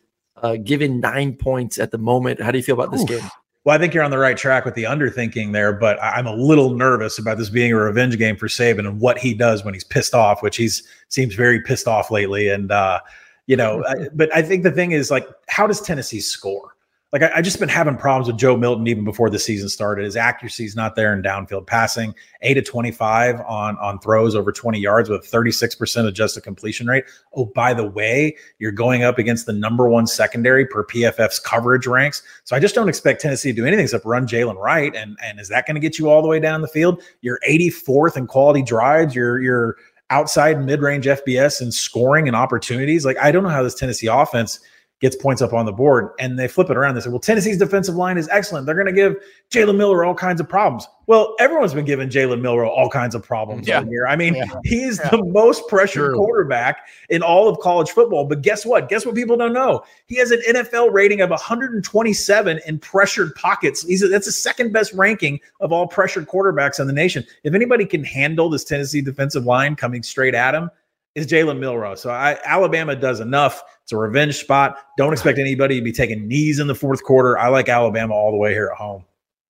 uh, 0.43 0.57
given 0.57 1.01
nine 1.01 1.35
points 1.35 1.79
at 1.79 1.91
the 1.91 1.99
moment. 1.99 2.41
How 2.41 2.51
do 2.51 2.59
you 2.59 2.65
feel 2.65 2.79
about 2.81 2.93
this 2.93 3.03
Oof. 3.03 3.09
game? 3.09 3.31
Well, 3.65 3.75
I 3.75 3.79
think 3.79 3.95
you're 3.95 4.05
on 4.05 4.11
the 4.11 4.19
right 4.19 4.37
track 4.37 4.67
with 4.67 4.75
the 4.75 4.83
underthinking 4.83 5.53
there, 5.55 5.73
but 5.73 5.99
I'm 6.03 6.27
a 6.27 6.35
little 6.35 6.75
nervous 6.75 7.19
about 7.19 7.39
this 7.39 7.49
being 7.49 7.73
a 7.73 7.77
revenge 7.77 8.19
game 8.19 8.37
for 8.37 8.47
Saban 8.47 8.81
and 8.81 9.01
what 9.01 9.17
he 9.17 9.33
does 9.33 9.65
when 9.65 9.73
he's 9.73 9.85
pissed 9.85 10.15
off, 10.15 10.43
which 10.43 10.57
he's 10.59 10.83
seems 11.09 11.35
very 11.35 11.63
pissed 11.63 11.89
off 11.89 12.11
lately. 12.11 12.51
And 12.51 12.71
uh, 12.71 13.01
you 13.47 13.57
know, 13.57 13.83
I, 13.89 14.09
but 14.15 14.35
I 14.35 14.43
think 14.43 14.65
the 14.65 14.71
thing 14.71 14.93
is 14.93 15.11
like, 15.11 15.27
how 15.49 15.67
does 15.67 15.81
Tennessee 15.81 16.21
score? 16.21 16.74
Like 17.15 17.23
I, 17.23 17.37
I 17.37 17.43
just 17.43 17.61
been 17.61 17.69
having 17.69 17.97
problems 17.97 18.27
with 18.27 18.39
Joe 18.39 18.57
Milton 18.57 18.89
even 18.89 19.05
before 19.05 19.31
the 19.31 19.39
season 19.39 19.69
started. 19.69 20.05
His 20.05 20.17
accuracy 20.17 20.65
is 20.65 20.75
not 20.75 20.97
there 20.97 21.15
in 21.15 21.23
downfield 21.23 21.65
passing. 21.65 22.13
Eight 22.43 22.55
to 22.55 22.63
twenty-five 22.63 23.41
on 23.43 23.79
on 23.79 24.01
throws 24.01 24.35
over 24.35 24.51
twenty 24.51 24.81
yards 24.81 25.09
with 25.09 25.25
thirty-six 25.25 25.77
percent 25.77 26.09
adjusted 26.09 26.41
completion 26.41 26.89
rate. 26.89 27.05
Oh, 27.33 27.45
by 27.47 27.73
the 27.73 27.89
way, 27.89 28.37
you're 28.59 28.73
going 28.73 29.05
up 29.05 29.19
against 29.19 29.47
the 29.47 29.53
number 29.53 29.89
one 29.89 30.09
secondary 30.09 30.67
per 30.67 30.85
PFF's 30.85 31.39
coverage 31.39 31.87
ranks. 31.87 32.21
So 32.43 32.57
I 32.57 32.59
just 32.59 32.75
don't 32.75 32.89
expect 32.89 33.21
Tennessee 33.21 33.53
to 33.53 33.57
do 33.57 33.65
anything 33.65 33.85
except 33.85 34.05
run 34.05 34.27
Jaylen 34.27 34.57
Wright. 34.57 34.93
And 34.97 35.17
and 35.23 35.39
is 35.39 35.49
that 35.51 35.69
going 35.69 35.77
to 35.77 35.81
get 35.81 36.01
you 36.01 36.11
all 36.11 36.21
the 36.21 36.27
way 36.27 36.41
down 36.41 36.63
the 36.63 36.69
field? 36.69 37.01
You're 37.21 37.39
84th 37.49 38.17
in 38.17 38.27
quality 38.27 38.63
drives. 38.63 39.15
You're 39.15 39.41
you're 39.41 39.77
outside 40.11 40.65
mid-range 40.65 41.07
FBS 41.07 41.61
and 41.61 41.73
scoring 41.73 42.27
and 42.27 42.37
opportunities. 42.37 43.05
Like 43.05 43.19
I 43.19 43.31
don't 43.31 43.45
know 43.45 43.51
how 43.51 43.63
this 43.63 43.77
Tennessee 43.77 44.09
offense 44.09 44.59
gets 45.01 45.17
points 45.17 45.43
up 45.43 45.53
on 45.53 45.67
the 45.67 45.73
board. 45.73 46.11
And 46.19 46.39
they 46.39 46.49
flip 46.49 46.71
it 46.71 46.77
around. 46.77 46.95
They 46.95 47.01
say, 47.03 47.11
well, 47.11 47.19
Tennessee's 47.19 47.59
defensive 47.59 47.95
line 47.95 48.17
is 48.17 48.29
excellent. 48.31 48.65
They're 48.65 48.75
going 48.75 48.87
to 48.87 48.93
give 48.93 49.17
Jalen 49.51 49.77
Milroe 49.77 50.07
all 50.09 50.15
kinds 50.15 50.41
of 50.41 50.49
problems. 50.49 50.87
Well, 51.07 51.35
everyone's 51.39 51.75
been 51.75 51.85
giving 51.85 52.09
Jalen 52.09 52.41
Milroe 52.41 52.71
all 52.71 52.89
kinds 52.89 53.15
of 53.15 53.23
problems 53.23 53.69
Yeah. 53.69 53.81
all 53.81 53.87
year. 53.89 54.07
I 54.07 54.17
mean, 54.17 54.37
Yeah. 54.37 54.45
he's 54.65 54.99
the 54.99 55.23
most 55.27 55.69
pressured 55.69 56.11
True. 56.11 56.17
quarterback 56.17 56.87
in 57.11 57.23
all 57.23 57.49
of 57.49 57.59
college 57.59 57.91
football. 57.91 58.25
But 58.25 58.41
guess 58.41 58.65
what? 58.65 58.89
Guess 58.89 59.05
what 59.05 59.15
people 59.15 59.37
don't 59.37 59.53
know? 59.53 59.83
He 60.07 60.17
has 60.17 60.31
an 60.31 60.41
NFL 60.49 60.91
rating 60.93 61.21
of 61.21 61.31
127 61.31 62.61
in 62.67 62.79
pressured 62.79 63.35
pockets. 63.35 63.83
He's 63.87 64.03
a, 64.03 64.09
that's 64.09 64.27
the 64.27 64.33
second 64.33 64.73
best 64.73 64.93
ranking 64.95 65.41
of 65.61 65.73
all 65.73 65.87
pressured 65.87 66.27
quarterbacks 66.29 66.81
in 66.81 66.87
the 66.87 66.93
nation. 66.93 67.25
If 67.43 67.53
anybody 67.55 67.85
can 67.85 68.05
handle 68.05 68.49
this 68.49 68.65
Tennessee 68.65 69.03
defensive 69.03 69.45
line 69.45 69.77
coming 69.77 70.03
straight 70.03 70.35
at 70.35 70.55
him, 70.55 70.71
is 71.15 71.27
Jalen 71.27 71.59
Milroe. 71.59 71.95
So 71.95 72.11
I, 72.11 72.39
Alabama 72.45 72.97
does 72.97 73.21
enough. 73.21 73.63
It's 73.83 73.93
a 73.93 73.97
revenge 73.97 74.37
spot. 74.37 74.79
Don't 74.97 75.13
expect 75.13 75.39
anybody 75.39 75.79
to 75.79 75.85
be 75.85 75.93
taking 75.93 76.27
knees 76.27 76.59
in 76.59 76.67
the 76.67 76.75
fourth 76.75 77.05
quarter. 77.05 77.39
I 77.39 77.49
like 77.49 77.69
Alabama 77.69 78.15
all 78.15 78.31
the 78.31 78.37
way 78.39 78.53
here 78.53 78.69
at 78.73 78.79
home. 78.79 79.05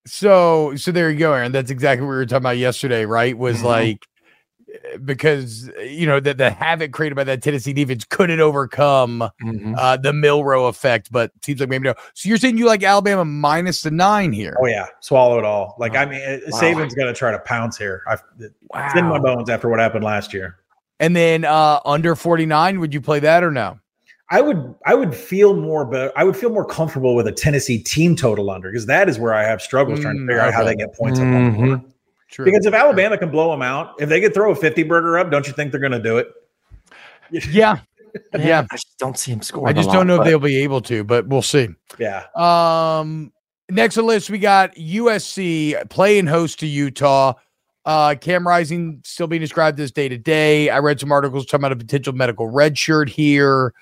So 0.07 0.75
so 0.77 0.93
there 0.93 1.11
you 1.11 1.19
go, 1.19 1.33
Aaron. 1.33 1.53
That's 1.53 1.71
exactly 1.71 2.05
what 2.05 2.11
we 2.11 2.17
were 2.17 2.27
talking 2.27 2.43
about 2.43 2.59
yesterday, 2.59 3.07
right? 3.07 3.37
Was 3.39 3.59
Mhm. 3.59 3.65
like 3.65 4.07
because 5.05 5.71
you 5.85 6.07
know 6.07 6.21
that 6.21 6.37
the 6.37 6.51
havoc 6.51 6.93
created 6.93 7.15
by 7.15 7.25
that 7.25 7.43
Tennessee 7.43 7.73
defense 7.73 8.05
couldn't 8.05 8.41
overcome 8.41 9.23
Mhm. 9.43 9.75
uh, 9.79 9.97
the 9.97 10.13
Milrow 10.13 10.69
effect, 10.69 11.11
but 11.13 11.31
seems 11.43 11.61
like 11.61 11.69
maybe 11.69 11.85
no. 11.89 11.95
So 12.15 12.29
you're 12.29 12.39
saying 12.39 12.59
you 12.59 12.67
like 12.67 12.83
Alabama 12.83 13.25
minus 13.25 13.83
the 13.83 13.91
nine 13.91 14.33
here? 14.33 14.57
Oh 14.61 14.67
yeah, 14.67 14.87
swallow 15.01 15.39
it 15.39 15.45
all. 15.45 15.77
Like 15.79 15.97
I 15.97 16.05
mean, 16.05 16.21
Wow. 16.49 16.61
Saban's 16.61 16.95
going 16.95 17.07
to 17.09 17.15
try 17.15 17.31
to 17.31 17.39
pounce 17.39 17.79
here. 17.79 18.03
I've, 18.09 18.23
it's 18.39 18.95
in 18.97 19.07
my 19.07 19.19
bones 19.19 19.49
after 19.49 19.69
what 19.69 19.79
happened 19.81 20.05
last 20.05 20.35
year. 20.35 20.57
And 21.05 21.15
then 21.15 21.45
uh, 21.45 21.81
under 21.85 22.15
49, 22.17 22.81
would 22.81 22.95
you 22.95 23.01
play 23.03 23.21
that 23.21 23.45
or 23.45 23.51
no? 23.51 23.79
I 24.31 24.41
would 24.41 24.75
I 24.87 24.95
would 24.95 25.15
feel 25.15 25.55
more 25.55 25.85
but 25.85 26.11
I 26.17 26.25
would 26.25 26.35
feel 26.35 26.49
more 26.49 26.65
comfortable 26.65 27.15
with 27.15 27.27
a 27.27 27.33
Tennessee 27.33 27.79
team 27.79 28.17
total 28.17 28.51
under 28.51 28.71
because 28.71 28.87
that 28.87 29.07
is 29.11 29.19
where 29.19 29.35
I 29.35 29.43
have 29.43 29.61
struggles 29.61 30.01
trying 30.01 30.17
to 30.17 30.23
Mm, 30.23 30.27
figure 30.29 30.41
out 30.41 30.55
how 30.55 30.65
they 30.65 30.75
get 30.75 30.95
points 30.95 31.21
up 31.21 31.27
on 31.27 31.53
the. 31.53 31.85
True. 32.31 32.47
Because 32.47 32.65
if 32.65 32.73
Alabama 32.73 33.19
can 33.19 33.31
blow 33.31 33.51
them 33.51 33.61
out, 33.61 33.95
if 34.01 34.09
they 34.09 34.23
could 34.23 34.33
throw 34.33 34.51
a 34.51 34.55
50 34.57 34.83
burger 34.85 35.19
up, 35.19 35.31
don't 35.31 35.47
you 35.47 35.53
think 35.53 35.71
they're 35.71 35.81
going 35.81 35.93
to 35.93 36.03
do 36.03 36.17
it? 36.17 36.29
yeah, 37.51 37.79
Yeah. 38.37 38.67
I 38.71 38.77
just 38.77 38.99
don't 38.99 39.19
see 39.19 39.31
him 39.33 39.43
scoring. 39.43 39.69
I 39.69 39.73
just 39.77 39.91
a 39.91 39.93
don't 39.93 40.09
lot, 40.09 40.17
know 40.17 40.23
if 40.23 40.27
they'll 40.27 40.39
be 40.39 40.57
able 40.57 40.81
to, 40.83 41.05
but 41.05 41.27
we'll 41.29 41.43
see. 41.43 41.69
Yeah. 41.99 42.25
Um, 42.35 43.31
next 43.69 43.99
on 43.99 44.05
the 44.05 44.09
list 44.09 44.31
we 44.31 44.39
got 44.39 44.75
USC 44.75 45.89
playing 45.91 46.27
host 46.27 46.61
to 46.61 46.67
Utah. 46.67 47.35
Uh, 47.85 48.15
Cam 48.15 48.47
Rising 48.47 49.01
still 49.05 49.27
being 49.27 49.43
described 49.43 49.79
as 49.81 49.91
day 49.91 50.09
to 50.09 50.17
day. 50.17 50.71
I 50.71 50.79
read 50.79 51.01
some 51.01 51.13
articles 51.13 51.45
talking 51.45 51.61
about 51.61 51.73
a 51.73 51.77
potential 51.77 52.13
medical 52.13 52.49
red 52.49 52.79
shirt 52.79 53.09
here. 53.09 53.75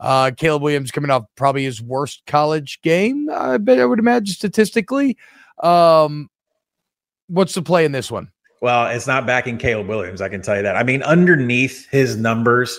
Uh, 0.00 0.32
Caleb 0.36 0.62
Williams 0.62 0.90
coming 0.90 1.10
off 1.10 1.24
probably 1.36 1.64
his 1.64 1.80
worst 1.80 2.22
college 2.26 2.80
game. 2.82 3.30
I 3.30 3.58
bet 3.58 3.78
I 3.78 3.84
would 3.84 4.00
imagine 4.00 4.34
statistically. 4.34 5.16
Um, 5.62 6.28
what's 7.28 7.54
the 7.54 7.62
play 7.62 7.84
in 7.84 7.92
this 7.92 8.10
one? 8.10 8.30
Well, 8.60 8.86
it's 8.88 9.06
not 9.06 9.26
backing 9.26 9.58
Caleb 9.58 9.88
Williams, 9.88 10.20
I 10.20 10.28
can 10.28 10.42
tell 10.42 10.56
you 10.56 10.62
that. 10.62 10.76
I 10.76 10.82
mean, 10.82 11.02
underneath 11.02 11.88
his 11.90 12.16
numbers, 12.16 12.78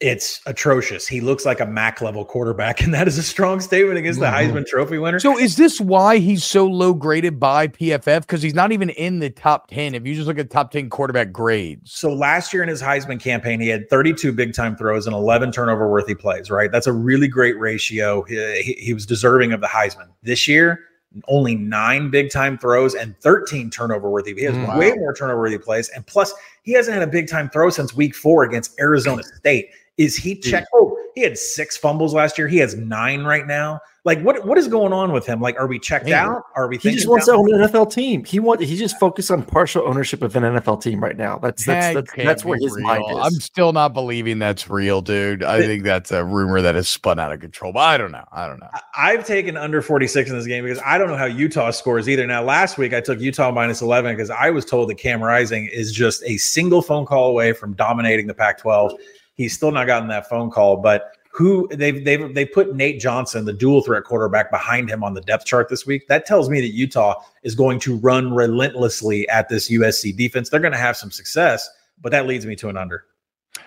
it's 0.00 0.40
atrocious. 0.46 1.06
He 1.06 1.20
looks 1.20 1.46
like 1.46 1.60
a 1.60 1.66
MAC 1.66 2.00
level 2.00 2.24
quarterback, 2.24 2.80
and 2.84 2.92
that 2.94 3.06
is 3.06 3.18
a 3.18 3.22
strong 3.22 3.60
statement 3.60 3.98
against 3.98 4.20
the 4.20 4.26
mm-hmm. 4.26 4.56
Heisman 4.56 4.66
Trophy 4.66 4.98
winner. 4.98 5.20
So 5.20 5.38
is 5.38 5.56
this 5.56 5.80
why 5.80 6.18
he's 6.18 6.44
so 6.44 6.66
low 6.66 6.94
graded 6.94 7.38
by 7.38 7.68
PFF? 7.68 8.22
Because 8.22 8.42
he's 8.42 8.54
not 8.54 8.72
even 8.72 8.90
in 8.90 9.20
the 9.20 9.30
top 9.30 9.68
10. 9.68 9.94
If 9.94 10.06
you 10.06 10.14
just 10.14 10.26
look 10.26 10.38
at 10.38 10.50
top 10.50 10.70
10 10.70 10.90
quarterback 10.90 11.32
grades. 11.32 11.92
So 11.92 12.12
last 12.12 12.52
year 12.52 12.62
in 12.62 12.68
his 12.68 12.82
Heisman 12.82 13.20
campaign, 13.20 13.60
he 13.60 13.68
had 13.68 13.88
32 13.88 14.32
big 14.32 14.54
time 14.54 14.76
throws 14.76 15.06
and 15.06 15.14
11 15.14 15.52
turnover 15.52 15.88
worthy 15.88 16.14
plays, 16.14 16.50
right? 16.50 16.70
That's 16.72 16.86
a 16.86 16.92
really 16.92 17.28
great 17.28 17.58
ratio. 17.58 18.22
He, 18.22 18.62
he- 18.62 18.78
he 18.78 18.94
was 18.94 19.06
deserving 19.06 19.52
of 19.52 19.60
the 19.60 19.66
Heisman. 19.66 20.08
This 20.22 20.46
year, 20.46 20.80
only 21.26 21.54
nine 21.54 22.10
big 22.10 22.30
time 22.30 22.58
throws 22.58 22.94
and 22.94 23.18
13 23.20 23.70
turnover 23.70 24.10
worthy. 24.10 24.34
He 24.34 24.44
has 24.44 24.56
Mm, 24.58 24.76
way 24.76 24.92
more 24.92 25.14
turnover 25.14 25.40
worthy 25.40 25.58
plays. 25.58 25.88
And 25.90 26.06
plus, 26.06 26.34
he 26.62 26.72
hasn't 26.72 26.94
had 26.94 27.02
a 27.02 27.10
big 27.10 27.28
time 27.28 27.48
throw 27.50 27.70
since 27.70 27.94
week 27.94 28.14
four 28.14 28.44
against 28.44 28.78
Arizona 28.78 29.22
State. 29.22 29.70
Is 29.96 30.16
he 30.16 30.36
check? 30.36 30.64
Oh, 30.74 30.97
he 31.18 31.24
had 31.24 31.36
six 31.36 31.76
fumbles 31.76 32.14
last 32.14 32.38
year. 32.38 32.46
He 32.46 32.58
has 32.58 32.76
nine 32.76 33.24
right 33.24 33.44
now. 33.44 33.80
Like, 34.04 34.22
what 34.22 34.46
what 34.46 34.56
is 34.56 34.68
going 34.68 34.92
on 34.92 35.12
with 35.12 35.26
him? 35.26 35.40
Like, 35.40 35.58
are 35.58 35.66
we 35.66 35.80
checked 35.80 36.06
Hey, 36.06 36.12
out? 36.12 36.44
Are 36.54 36.68
we 36.68 36.78
He 36.78 36.92
just 36.92 37.08
wants 37.08 37.26
to 37.26 37.32
own 37.32 37.52
an 37.52 37.68
NFL 37.68 37.92
team. 37.92 38.24
He 38.24 38.38
want 38.38 38.62
he 38.62 38.76
just 38.76 38.98
focused 39.00 39.32
on 39.32 39.42
partial 39.42 39.86
ownership 39.86 40.22
of 40.22 40.36
an 40.36 40.44
NFL 40.44 40.80
team 40.80 41.02
right 41.02 41.16
now. 41.16 41.38
That's 41.38 41.66
that's 41.66 41.94
That 41.94 42.06
that's, 42.06 42.24
that's 42.24 42.44
where 42.44 42.56
be 42.56 42.66
his 42.66 42.78
mind 42.78 43.04
is. 43.10 43.18
I'm 43.20 43.40
still 43.40 43.72
not 43.72 43.94
believing 43.94 44.38
that's 44.38 44.70
real, 44.70 45.02
dude. 45.02 45.42
I 45.42 45.60
think 45.60 45.82
that's 45.82 46.12
a 46.12 46.24
rumor 46.24 46.62
that 46.62 46.76
has 46.76 46.88
spun 46.88 47.18
out 47.18 47.32
of 47.32 47.40
control. 47.40 47.72
But 47.72 47.80
I 47.80 47.98
don't 47.98 48.12
know. 48.12 48.24
I 48.30 48.46
don't 48.46 48.60
know. 48.60 48.68
I- 48.72 48.80
I've 49.12 49.26
taken 49.26 49.56
under 49.56 49.82
46 49.82 50.30
in 50.30 50.36
this 50.36 50.46
game 50.46 50.64
because 50.64 50.80
I 50.86 50.98
don't 50.98 51.08
know 51.08 51.16
how 51.16 51.24
Utah 51.24 51.70
scores 51.72 52.08
either. 52.08 52.26
Now, 52.26 52.42
last 52.44 52.78
week 52.78 52.94
I 52.94 53.00
took 53.00 53.20
Utah 53.20 53.50
minus 53.50 53.82
11 53.82 54.14
because 54.14 54.30
I 54.30 54.50
was 54.50 54.64
told 54.64 54.88
that 54.90 54.96
Cam 54.98 55.22
Rising 55.22 55.66
is 55.72 55.92
just 55.92 56.22
a 56.24 56.36
single 56.36 56.82
phone 56.82 57.04
call 57.04 57.30
away 57.30 57.52
from 57.52 57.74
dominating 57.74 58.26
the 58.26 58.34
Pac 58.34 58.58
12. 58.58 58.92
He's 59.38 59.54
still 59.54 59.70
not 59.70 59.86
gotten 59.86 60.08
that 60.08 60.28
phone 60.28 60.50
call, 60.50 60.76
but 60.76 61.12
who 61.30 61.68
they've 61.70 62.04
they've 62.04 62.34
they 62.34 62.44
put 62.44 62.74
Nate 62.74 63.00
Johnson, 63.00 63.44
the 63.44 63.52
dual 63.52 63.82
threat 63.82 64.02
quarterback, 64.04 64.50
behind 64.50 64.90
him 64.90 65.04
on 65.04 65.14
the 65.14 65.20
depth 65.20 65.46
chart 65.46 65.68
this 65.68 65.86
week. 65.86 66.08
That 66.08 66.26
tells 66.26 66.50
me 66.50 66.60
that 66.60 66.74
Utah 66.74 67.22
is 67.44 67.54
going 67.54 67.78
to 67.80 67.96
run 67.96 68.34
relentlessly 68.34 69.28
at 69.28 69.48
this 69.48 69.70
USC 69.70 70.14
defense. 70.16 70.50
They're 70.50 70.60
going 70.60 70.72
to 70.72 70.78
have 70.78 70.96
some 70.96 71.12
success, 71.12 71.70
but 72.02 72.10
that 72.10 72.26
leads 72.26 72.44
me 72.44 72.56
to 72.56 72.68
an 72.68 72.76
under. 72.76 73.04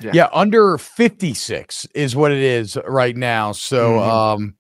Yeah. 0.02 0.12
Yeah, 0.14 0.30
under 0.34 0.78
56 0.78 1.88
is 1.96 2.16
what 2.16 2.32
it 2.32 2.40
is 2.40 2.78
right 2.88 3.16
now. 3.16 3.52
So, 3.52 3.94
Mhm. 3.94 4.08
um, 4.08 4.56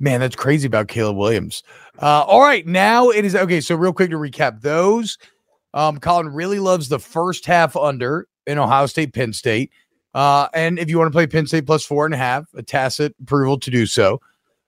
man, 0.00 0.20
that's 0.20 0.36
crazy 0.36 0.66
about 0.66 0.88
Caleb 0.88 1.16
Williams. 1.16 1.62
Uh, 2.00 2.22
all 2.22 2.40
right, 2.40 2.66
now 2.66 3.10
it 3.10 3.24
is 3.24 3.34
okay. 3.36 3.60
So, 3.60 3.74
real 3.76 3.92
quick 3.92 4.10
to 4.10 4.16
recap 4.16 4.62
those, 4.62 5.18
um, 5.74 5.98
Collin 5.98 6.28
really 6.28 6.58
loves 6.58 6.88
the 6.88 6.98
first 6.98 7.46
half 7.46 7.76
under 7.76 8.26
in 8.46 8.58
Ohio 8.58 8.86
State, 8.86 9.12
Penn 9.12 9.32
State. 9.32 9.70
Uh, 10.14 10.48
and 10.54 10.78
if 10.78 10.88
you 10.88 10.98
want 10.98 11.08
to 11.08 11.16
play 11.16 11.26
Penn 11.26 11.46
State 11.46 11.66
plus 11.66 11.84
four 11.84 12.04
and 12.04 12.14
a 12.14 12.18
half, 12.18 12.46
a 12.54 12.62
tacit 12.62 13.14
approval 13.22 13.58
to 13.60 13.70
do 13.70 13.86
so. 13.86 14.20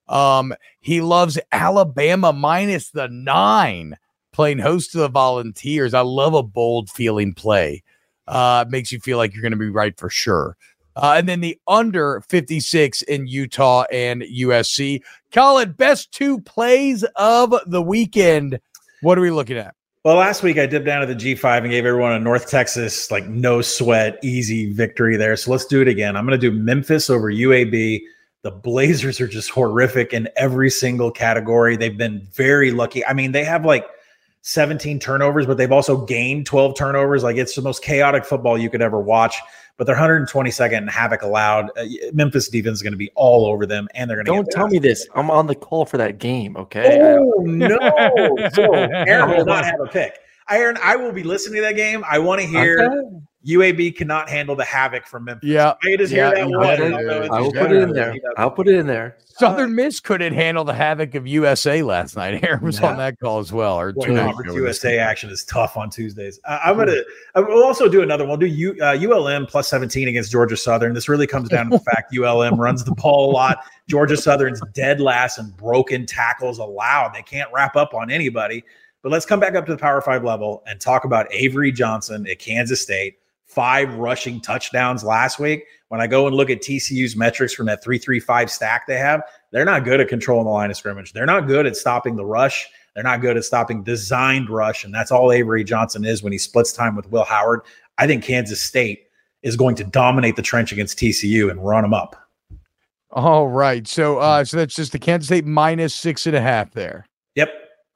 Um, 0.08 0.52
he 0.80 1.00
loves 1.00 1.38
Alabama 1.52 2.32
minus 2.32 2.90
the 2.90 3.08
nine, 3.08 3.96
playing 4.32 4.58
host 4.58 4.92
to 4.92 4.98
the 4.98 5.08
Volunteers. 5.08 5.94
I 5.94 6.00
love 6.00 6.34
a 6.34 6.42
bold 6.42 6.90
feeling 6.90 7.32
play. 7.32 7.82
Uh, 8.26 8.64
makes 8.68 8.92
you 8.92 9.00
feel 9.00 9.18
like 9.18 9.32
you're 9.32 9.42
going 9.42 9.52
to 9.52 9.58
be 9.58 9.70
right 9.70 9.98
for 9.98 10.10
sure. 10.10 10.56
Uh, 10.96 11.14
and 11.16 11.28
then 11.28 11.40
the 11.40 11.58
under 11.66 12.20
56 12.28 13.02
in 13.02 13.26
Utah 13.26 13.84
and 13.90 14.22
USC. 14.22 15.02
Collin, 15.32 15.72
best 15.72 16.12
two 16.12 16.40
plays 16.40 17.04
of 17.16 17.54
the 17.66 17.80
weekend. 17.80 18.60
What 19.00 19.16
are 19.16 19.22
we 19.22 19.30
looking 19.30 19.56
at? 19.56 19.74
Well, 20.02 20.16
last 20.16 20.42
week 20.42 20.56
I 20.56 20.64
dipped 20.64 20.86
down 20.86 21.06
to 21.06 21.06
the 21.06 21.14
G5 21.14 21.58
and 21.58 21.70
gave 21.70 21.84
everyone 21.84 22.12
a 22.12 22.18
North 22.18 22.48
Texas, 22.48 23.10
like 23.10 23.26
no 23.26 23.60
sweat, 23.60 24.18
easy 24.22 24.72
victory 24.72 25.18
there. 25.18 25.36
So 25.36 25.50
let's 25.50 25.66
do 25.66 25.82
it 25.82 25.88
again. 25.88 26.16
I'm 26.16 26.24
going 26.26 26.40
to 26.40 26.50
do 26.50 26.56
Memphis 26.56 27.10
over 27.10 27.30
UAB. 27.30 28.00
The 28.40 28.50
Blazers 28.50 29.20
are 29.20 29.28
just 29.28 29.50
horrific 29.50 30.14
in 30.14 30.26
every 30.38 30.70
single 30.70 31.10
category. 31.10 31.76
They've 31.76 31.98
been 31.98 32.26
very 32.32 32.70
lucky. 32.70 33.04
I 33.04 33.12
mean, 33.12 33.32
they 33.32 33.44
have 33.44 33.66
like 33.66 33.84
17 34.40 35.00
turnovers, 35.00 35.44
but 35.44 35.58
they've 35.58 35.70
also 35.70 36.06
gained 36.06 36.46
12 36.46 36.78
turnovers. 36.78 37.22
Like 37.22 37.36
it's 37.36 37.54
the 37.54 37.60
most 37.60 37.82
chaotic 37.82 38.24
football 38.24 38.56
you 38.56 38.70
could 38.70 38.80
ever 38.80 38.98
watch. 38.98 39.36
But 39.80 39.86
they're 39.86 39.96
122nd 39.96 40.76
in 40.76 40.88
havoc 40.88 41.22
allowed. 41.22 41.70
Uh, 41.74 41.86
Memphis 42.12 42.50
defense 42.50 42.80
is 42.80 42.82
going 42.82 42.92
to 42.92 42.98
be 42.98 43.10
all 43.14 43.46
over 43.46 43.64
them, 43.64 43.88
and 43.94 44.10
they're 44.10 44.22
going 44.22 44.26
to 44.26 44.32
Don't 44.32 44.50
tell 44.50 44.68
me 44.68 44.78
this. 44.78 45.08
I'm 45.14 45.30
on 45.30 45.46
the 45.46 45.54
call 45.54 45.86
for 45.86 45.96
that 45.96 46.18
game. 46.18 46.54
Okay. 46.54 46.98
Oh 47.00 47.40
no! 47.40 47.78
so 48.52 48.74
Aaron 48.74 49.30
will 49.30 49.46
not 49.46 49.64
have 49.64 49.80
a 49.80 49.86
pick. 49.86 50.18
Aaron, 50.50 50.76
I 50.82 50.96
will 50.96 51.12
be 51.12 51.22
listening 51.22 51.54
to 51.54 51.60
that 51.62 51.76
game. 51.76 52.04
I 52.06 52.18
want 52.18 52.42
to 52.42 52.46
hear 52.46 52.90
Okay. 52.92 53.24
UAB 53.46 53.96
cannot 53.96 54.28
handle 54.28 54.54
the 54.54 54.64
havoc 54.64 55.06
from 55.06 55.24
Memphis. 55.24 55.48
Yeah. 55.48 55.74
I 55.82 55.96
just 55.96 56.12
Yeah, 56.12 56.26
hear 56.26 56.34
that 56.44 56.48
you 56.50 56.58
one. 56.58 56.66
better, 56.66 56.84
and 56.84 56.94
I'll 56.94 57.02
know 57.02 57.12
dude. 57.14 57.22
it's 57.24 57.32
I 57.34 57.40
will 57.40 57.52
put 57.52 57.72
it 57.72 57.82
in 57.82 57.92
there. 57.92 58.14
I'll 58.36 58.50
put 58.50 58.68
it 58.68 58.74
in 58.74 58.86
there. 58.86 59.16
Southern 59.24 59.74
Miss 59.74 60.00
couldn't 60.00 60.34
handle 60.34 60.64
the 60.64 60.74
havoc 60.74 61.14
of 61.14 61.26
USA 61.26 61.82
last 61.82 62.14
night. 62.16 62.44
Aaron 62.44 62.62
was 62.62 62.78
on 62.80 62.98
that 62.98 63.18
call 63.18 63.38
as 63.38 63.50
well. 63.50 63.80
Or 63.80 63.92
Boy, 63.92 64.04
two 64.06 64.14
Conference. 64.16 64.54
USA 64.54 64.98
action 64.98 65.30
is 65.30 65.44
tough 65.44 65.78
on 65.78 65.88
Tuesdays. 65.88 66.38
Uh, 66.44 66.58
I'm 66.62 66.76
gonna. 66.76 66.96
I 67.34 67.40
will 67.40 67.64
also 67.64 67.88
do 67.88 68.02
another 68.02 68.24
one. 68.24 68.38
We'll 68.38 68.48
do 68.48 68.54
U, 68.54 68.76
uh, 68.82 68.94
ULM 69.00 69.46
plus 69.46 69.70
17 69.70 70.08
against 70.08 70.30
Georgia 70.30 70.58
Southern. 70.58 70.92
This 70.92 71.08
really 71.08 71.26
comes 71.26 71.48
down 71.48 71.70
to 71.70 71.78
the 71.78 71.84
fact 71.94 72.14
ULM 72.14 72.60
runs 72.60 72.84
the 72.84 72.92
ball 72.92 73.30
a 73.30 73.32
lot. 73.32 73.60
Georgia 73.88 74.18
Southern's 74.18 74.60
dead 74.74 75.00
last 75.00 75.38
and 75.38 75.56
broken 75.56 76.04
tackles 76.04 76.58
allowed. 76.58 77.14
They 77.14 77.22
can't 77.22 77.48
wrap 77.54 77.74
up 77.76 77.94
on 77.94 78.10
anybody. 78.10 78.62
But 79.02 79.12
let's 79.12 79.24
come 79.24 79.40
back 79.40 79.54
up 79.54 79.64
to 79.64 79.72
the 79.72 79.78
Power 79.78 80.02
Five 80.02 80.24
level 80.24 80.62
and 80.66 80.78
talk 80.78 81.04
about 81.06 81.26
Avery 81.32 81.72
Johnson 81.72 82.26
at 82.28 82.38
Kansas 82.38 82.82
State. 82.82 83.16
Five 83.50 83.94
rushing 83.94 84.40
touchdowns 84.40 85.02
last 85.04 85.38
week. 85.38 85.64
When 85.88 86.00
I 86.00 86.06
go 86.06 86.26
and 86.26 86.36
look 86.36 86.50
at 86.50 86.60
TCU's 86.60 87.16
metrics 87.16 87.52
from 87.52 87.66
that 87.66 87.82
three-three-five 87.82 88.50
stack 88.50 88.86
they 88.86 88.96
have, 88.96 89.22
they're 89.50 89.64
not 89.64 89.84
good 89.84 90.00
at 90.00 90.08
controlling 90.08 90.44
the 90.44 90.50
line 90.50 90.70
of 90.70 90.76
scrimmage. 90.76 91.12
They're 91.12 91.26
not 91.26 91.48
good 91.48 91.66
at 91.66 91.76
stopping 91.76 92.14
the 92.14 92.24
rush. 92.24 92.68
They're 92.94 93.04
not 93.04 93.20
good 93.20 93.36
at 93.36 93.44
stopping 93.44 93.82
designed 93.82 94.50
rush. 94.50 94.84
And 94.84 94.94
that's 94.94 95.10
all 95.10 95.32
Avery 95.32 95.64
Johnson 95.64 96.04
is 96.04 96.22
when 96.22 96.32
he 96.32 96.38
splits 96.38 96.72
time 96.72 96.96
with 96.96 97.10
Will 97.10 97.24
Howard. 97.24 97.62
I 97.98 98.06
think 98.06 98.24
Kansas 98.24 98.62
State 98.62 99.06
is 99.42 99.56
going 99.56 99.74
to 99.76 99.84
dominate 99.84 100.36
the 100.36 100.42
trench 100.42 100.72
against 100.72 100.98
TCU 100.98 101.50
and 101.50 101.64
run 101.64 101.82
them 101.82 101.94
up. 101.94 102.16
All 103.12 103.48
right. 103.48 103.86
So 103.88 104.18
uh 104.18 104.44
so 104.44 104.56
that's 104.56 104.74
just 104.74 104.92
the 104.92 104.98
Kansas 104.98 105.26
State 105.26 105.44
minus 105.44 105.94
six 105.94 106.26
and 106.26 106.36
a 106.36 106.40
half 106.40 106.72
there. 106.72 107.06
Yep. 107.34 107.50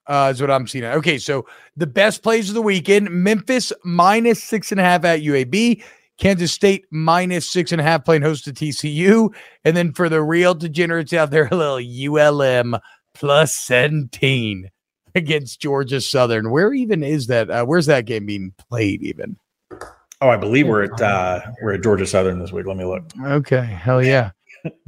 Uh 0.06 0.32
is 0.34 0.40
what 0.40 0.50
I'm 0.50 0.66
seeing. 0.66 0.84
Okay, 0.84 1.18
so 1.18 1.46
the 1.76 1.86
best 1.86 2.22
plays 2.22 2.48
of 2.48 2.54
the 2.54 2.62
weekend, 2.62 3.10
Memphis 3.10 3.72
minus 3.84 4.42
six 4.42 4.70
and 4.70 4.80
a 4.80 4.84
half 4.84 5.04
at 5.04 5.20
UAB, 5.20 5.82
Kansas 6.18 6.52
State 6.52 6.86
minus 6.90 7.50
six 7.50 7.72
and 7.72 7.80
a 7.80 7.84
half 7.84 8.04
playing 8.04 8.22
host 8.22 8.44
to 8.44 8.52
TCU. 8.52 9.34
And 9.64 9.76
then 9.76 9.92
for 9.92 10.08
the 10.08 10.22
real 10.22 10.54
degenerates 10.54 11.12
out 11.12 11.30
there, 11.30 11.48
a 11.50 11.56
little 11.56 11.78
ULM 11.78 12.76
plus 13.14 13.54
17 13.56 14.70
against 15.14 15.60
Georgia 15.60 16.00
Southern. 16.00 16.50
Where 16.50 16.72
even 16.72 17.02
is 17.02 17.28
that? 17.28 17.50
Uh, 17.50 17.64
where's 17.64 17.86
that 17.86 18.06
game 18.06 18.26
being 18.26 18.52
played 18.68 19.02
even? 19.02 19.36
Oh, 20.20 20.28
I 20.28 20.36
believe 20.36 20.68
we're 20.68 20.84
at 20.84 21.00
uh, 21.00 21.40
we're 21.62 21.74
at 21.74 21.82
Georgia 21.82 22.06
Southern 22.06 22.38
this 22.38 22.52
week. 22.52 22.66
Let 22.66 22.76
me 22.76 22.84
look. 22.84 23.04
Okay, 23.22 23.64
hell 23.64 24.02
yeah. 24.02 24.30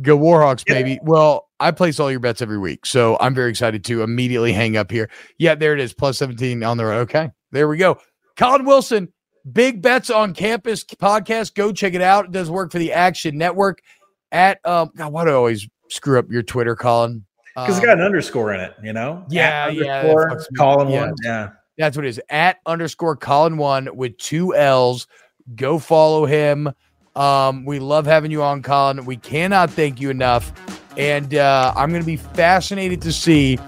Go 0.02 0.18
Warhawks, 0.18 0.64
baby. 0.64 0.98
Well, 1.02 1.48
I 1.60 1.70
place 1.70 1.98
all 2.00 2.10
your 2.10 2.20
bets 2.20 2.40
every 2.42 2.58
week. 2.58 2.86
So 2.86 3.16
I'm 3.20 3.34
very 3.34 3.50
excited 3.50 3.84
to 3.84 4.02
immediately 4.02 4.52
hang 4.52 4.76
up 4.76 4.90
here. 4.90 5.10
Yeah, 5.38 5.54
there 5.54 5.72
it 5.74 5.80
is. 5.80 5.92
Plus 5.92 6.18
17 6.18 6.62
on 6.62 6.76
the 6.76 6.84
road. 6.84 7.00
Okay. 7.02 7.30
There 7.52 7.68
we 7.68 7.76
go. 7.78 7.98
Collin 8.36 8.64
Wilson, 8.64 9.12
Big 9.52 9.80
Bets 9.82 10.10
on 10.10 10.34
Campus 10.34 10.84
podcast. 10.84 11.54
Go 11.54 11.72
check 11.72 11.94
it 11.94 12.02
out. 12.02 12.26
It 12.26 12.32
does 12.32 12.50
work 12.50 12.72
for 12.72 12.78
the 12.78 12.92
Action 12.92 13.38
Network 13.38 13.80
at 14.32 14.58
um 14.66 14.90
God, 14.96 15.12
why 15.12 15.24
do 15.24 15.30
I 15.30 15.34
always 15.34 15.66
screw 15.88 16.18
up 16.18 16.26
your 16.30 16.42
Twitter, 16.42 16.74
Collin? 16.74 17.24
Because 17.54 17.70
Um, 17.70 17.76
it's 17.76 17.86
got 17.86 17.98
an 17.98 18.04
underscore 18.04 18.52
in 18.52 18.60
it, 18.60 18.74
you 18.82 18.92
know? 18.92 19.24
Yeah, 19.30 19.66
At 19.68 19.74
yeah, 19.74 20.02
that 20.02 20.10
underscore, 20.10 20.30
fucks 20.30 20.50
me- 20.50 20.56
Collin 20.58 20.88
yeah. 20.90 21.00
one. 21.06 21.14
Yeah. 21.24 21.48
That's 21.78 21.96
what 21.96 22.04
it 22.06 22.08
is. 22.10 22.20
At 22.28 22.56
underscore 22.66 23.16
Collin 23.16 23.56
one 23.56 23.88
with 23.96 24.16
two 24.18 24.54
L's. 24.54 25.06
Go 25.54 25.78
follow 25.78 26.26
him. 26.26 26.70
Um, 27.16 27.64
we 27.64 27.78
love 27.78 28.06
having 28.06 28.30
you 28.30 28.42
on, 28.42 28.62
Collin. 28.62 29.04
We 29.06 29.16
cannot 29.16 29.70
thank 29.70 30.00
you 30.00 30.10
enough. 30.10 30.52
And 30.96 31.34
uh, 31.34 31.72
I'm 31.76 31.90
going 31.90 32.02
to 32.02 32.06
be 32.06 32.16
fascinated 32.16 33.02
to 33.02 33.12
see 33.12 33.58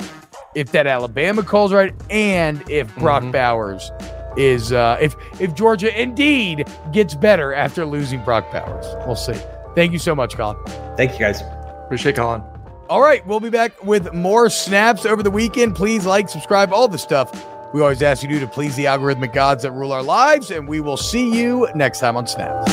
if 0.54 0.72
that 0.72 0.86
Alabama 0.86 1.42
calls 1.42 1.72
right 1.72 1.92
and 2.10 2.62
if 2.70 2.94
Brock 2.96 3.22
Mhm. 3.22 3.32
Bowers 3.32 3.90
is 4.36 4.72
uh, 4.72 4.96
if 5.00 5.14
if 5.40 5.54
Georgia 5.54 5.98
indeed 6.00 6.66
gets 6.92 7.14
better 7.14 7.52
after 7.52 7.84
losing 7.84 8.22
Brock 8.24 8.50
Bowers. 8.52 8.86
We'll 9.06 9.16
see. 9.16 9.34
Thank 9.74 9.92
you 9.92 9.98
so 9.98 10.14
much, 10.14 10.36
Collin. 10.36 10.56
Thank 10.96 11.12
you 11.12 11.18
guys. 11.18 11.42
Appreciate 11.84 12.16
Collin. 12.16 12.42
All 12.88 13.02
right, 13.02 13.24
we'll 13.26 13.40
be 13.40 13.50
back 13.50 13.84
with 13.84 14.14
more 14.14 14.48
snaps 14.48 15.04
over 15.04 15.22
the 15.22 15.30
weekend. 15.30 15.74
Please 15.76 16.06
like, 16.06 16.28
subscribe, 16.30 16.72
all 16.72 16.88
the 16.88 16.96
stuff 16.98 17.30
we 17.74 17.82
always 17.82 18.00
ask 18.02 18.22
you 18.22 18.28
to 18.30 18.34
do 18.36 18.40
to 18.40 18.46
please 18.46 18.74
the 18.76 18.86
algorithmic 18.86 19.34
gods 19.34 19.62
that 19.64 19.72
rule 19.72 19.92
our 19.92 20.02
lives. 20.02 20.50
And 20.50 20.66
we 20.66 20.80
will 20.80 20.96
see 20.96 21.30
you 21.38 21.68
next 21.74 22.00
time 22.00 22.16
on 22.16 22.26
Snaps. 22.26 22.72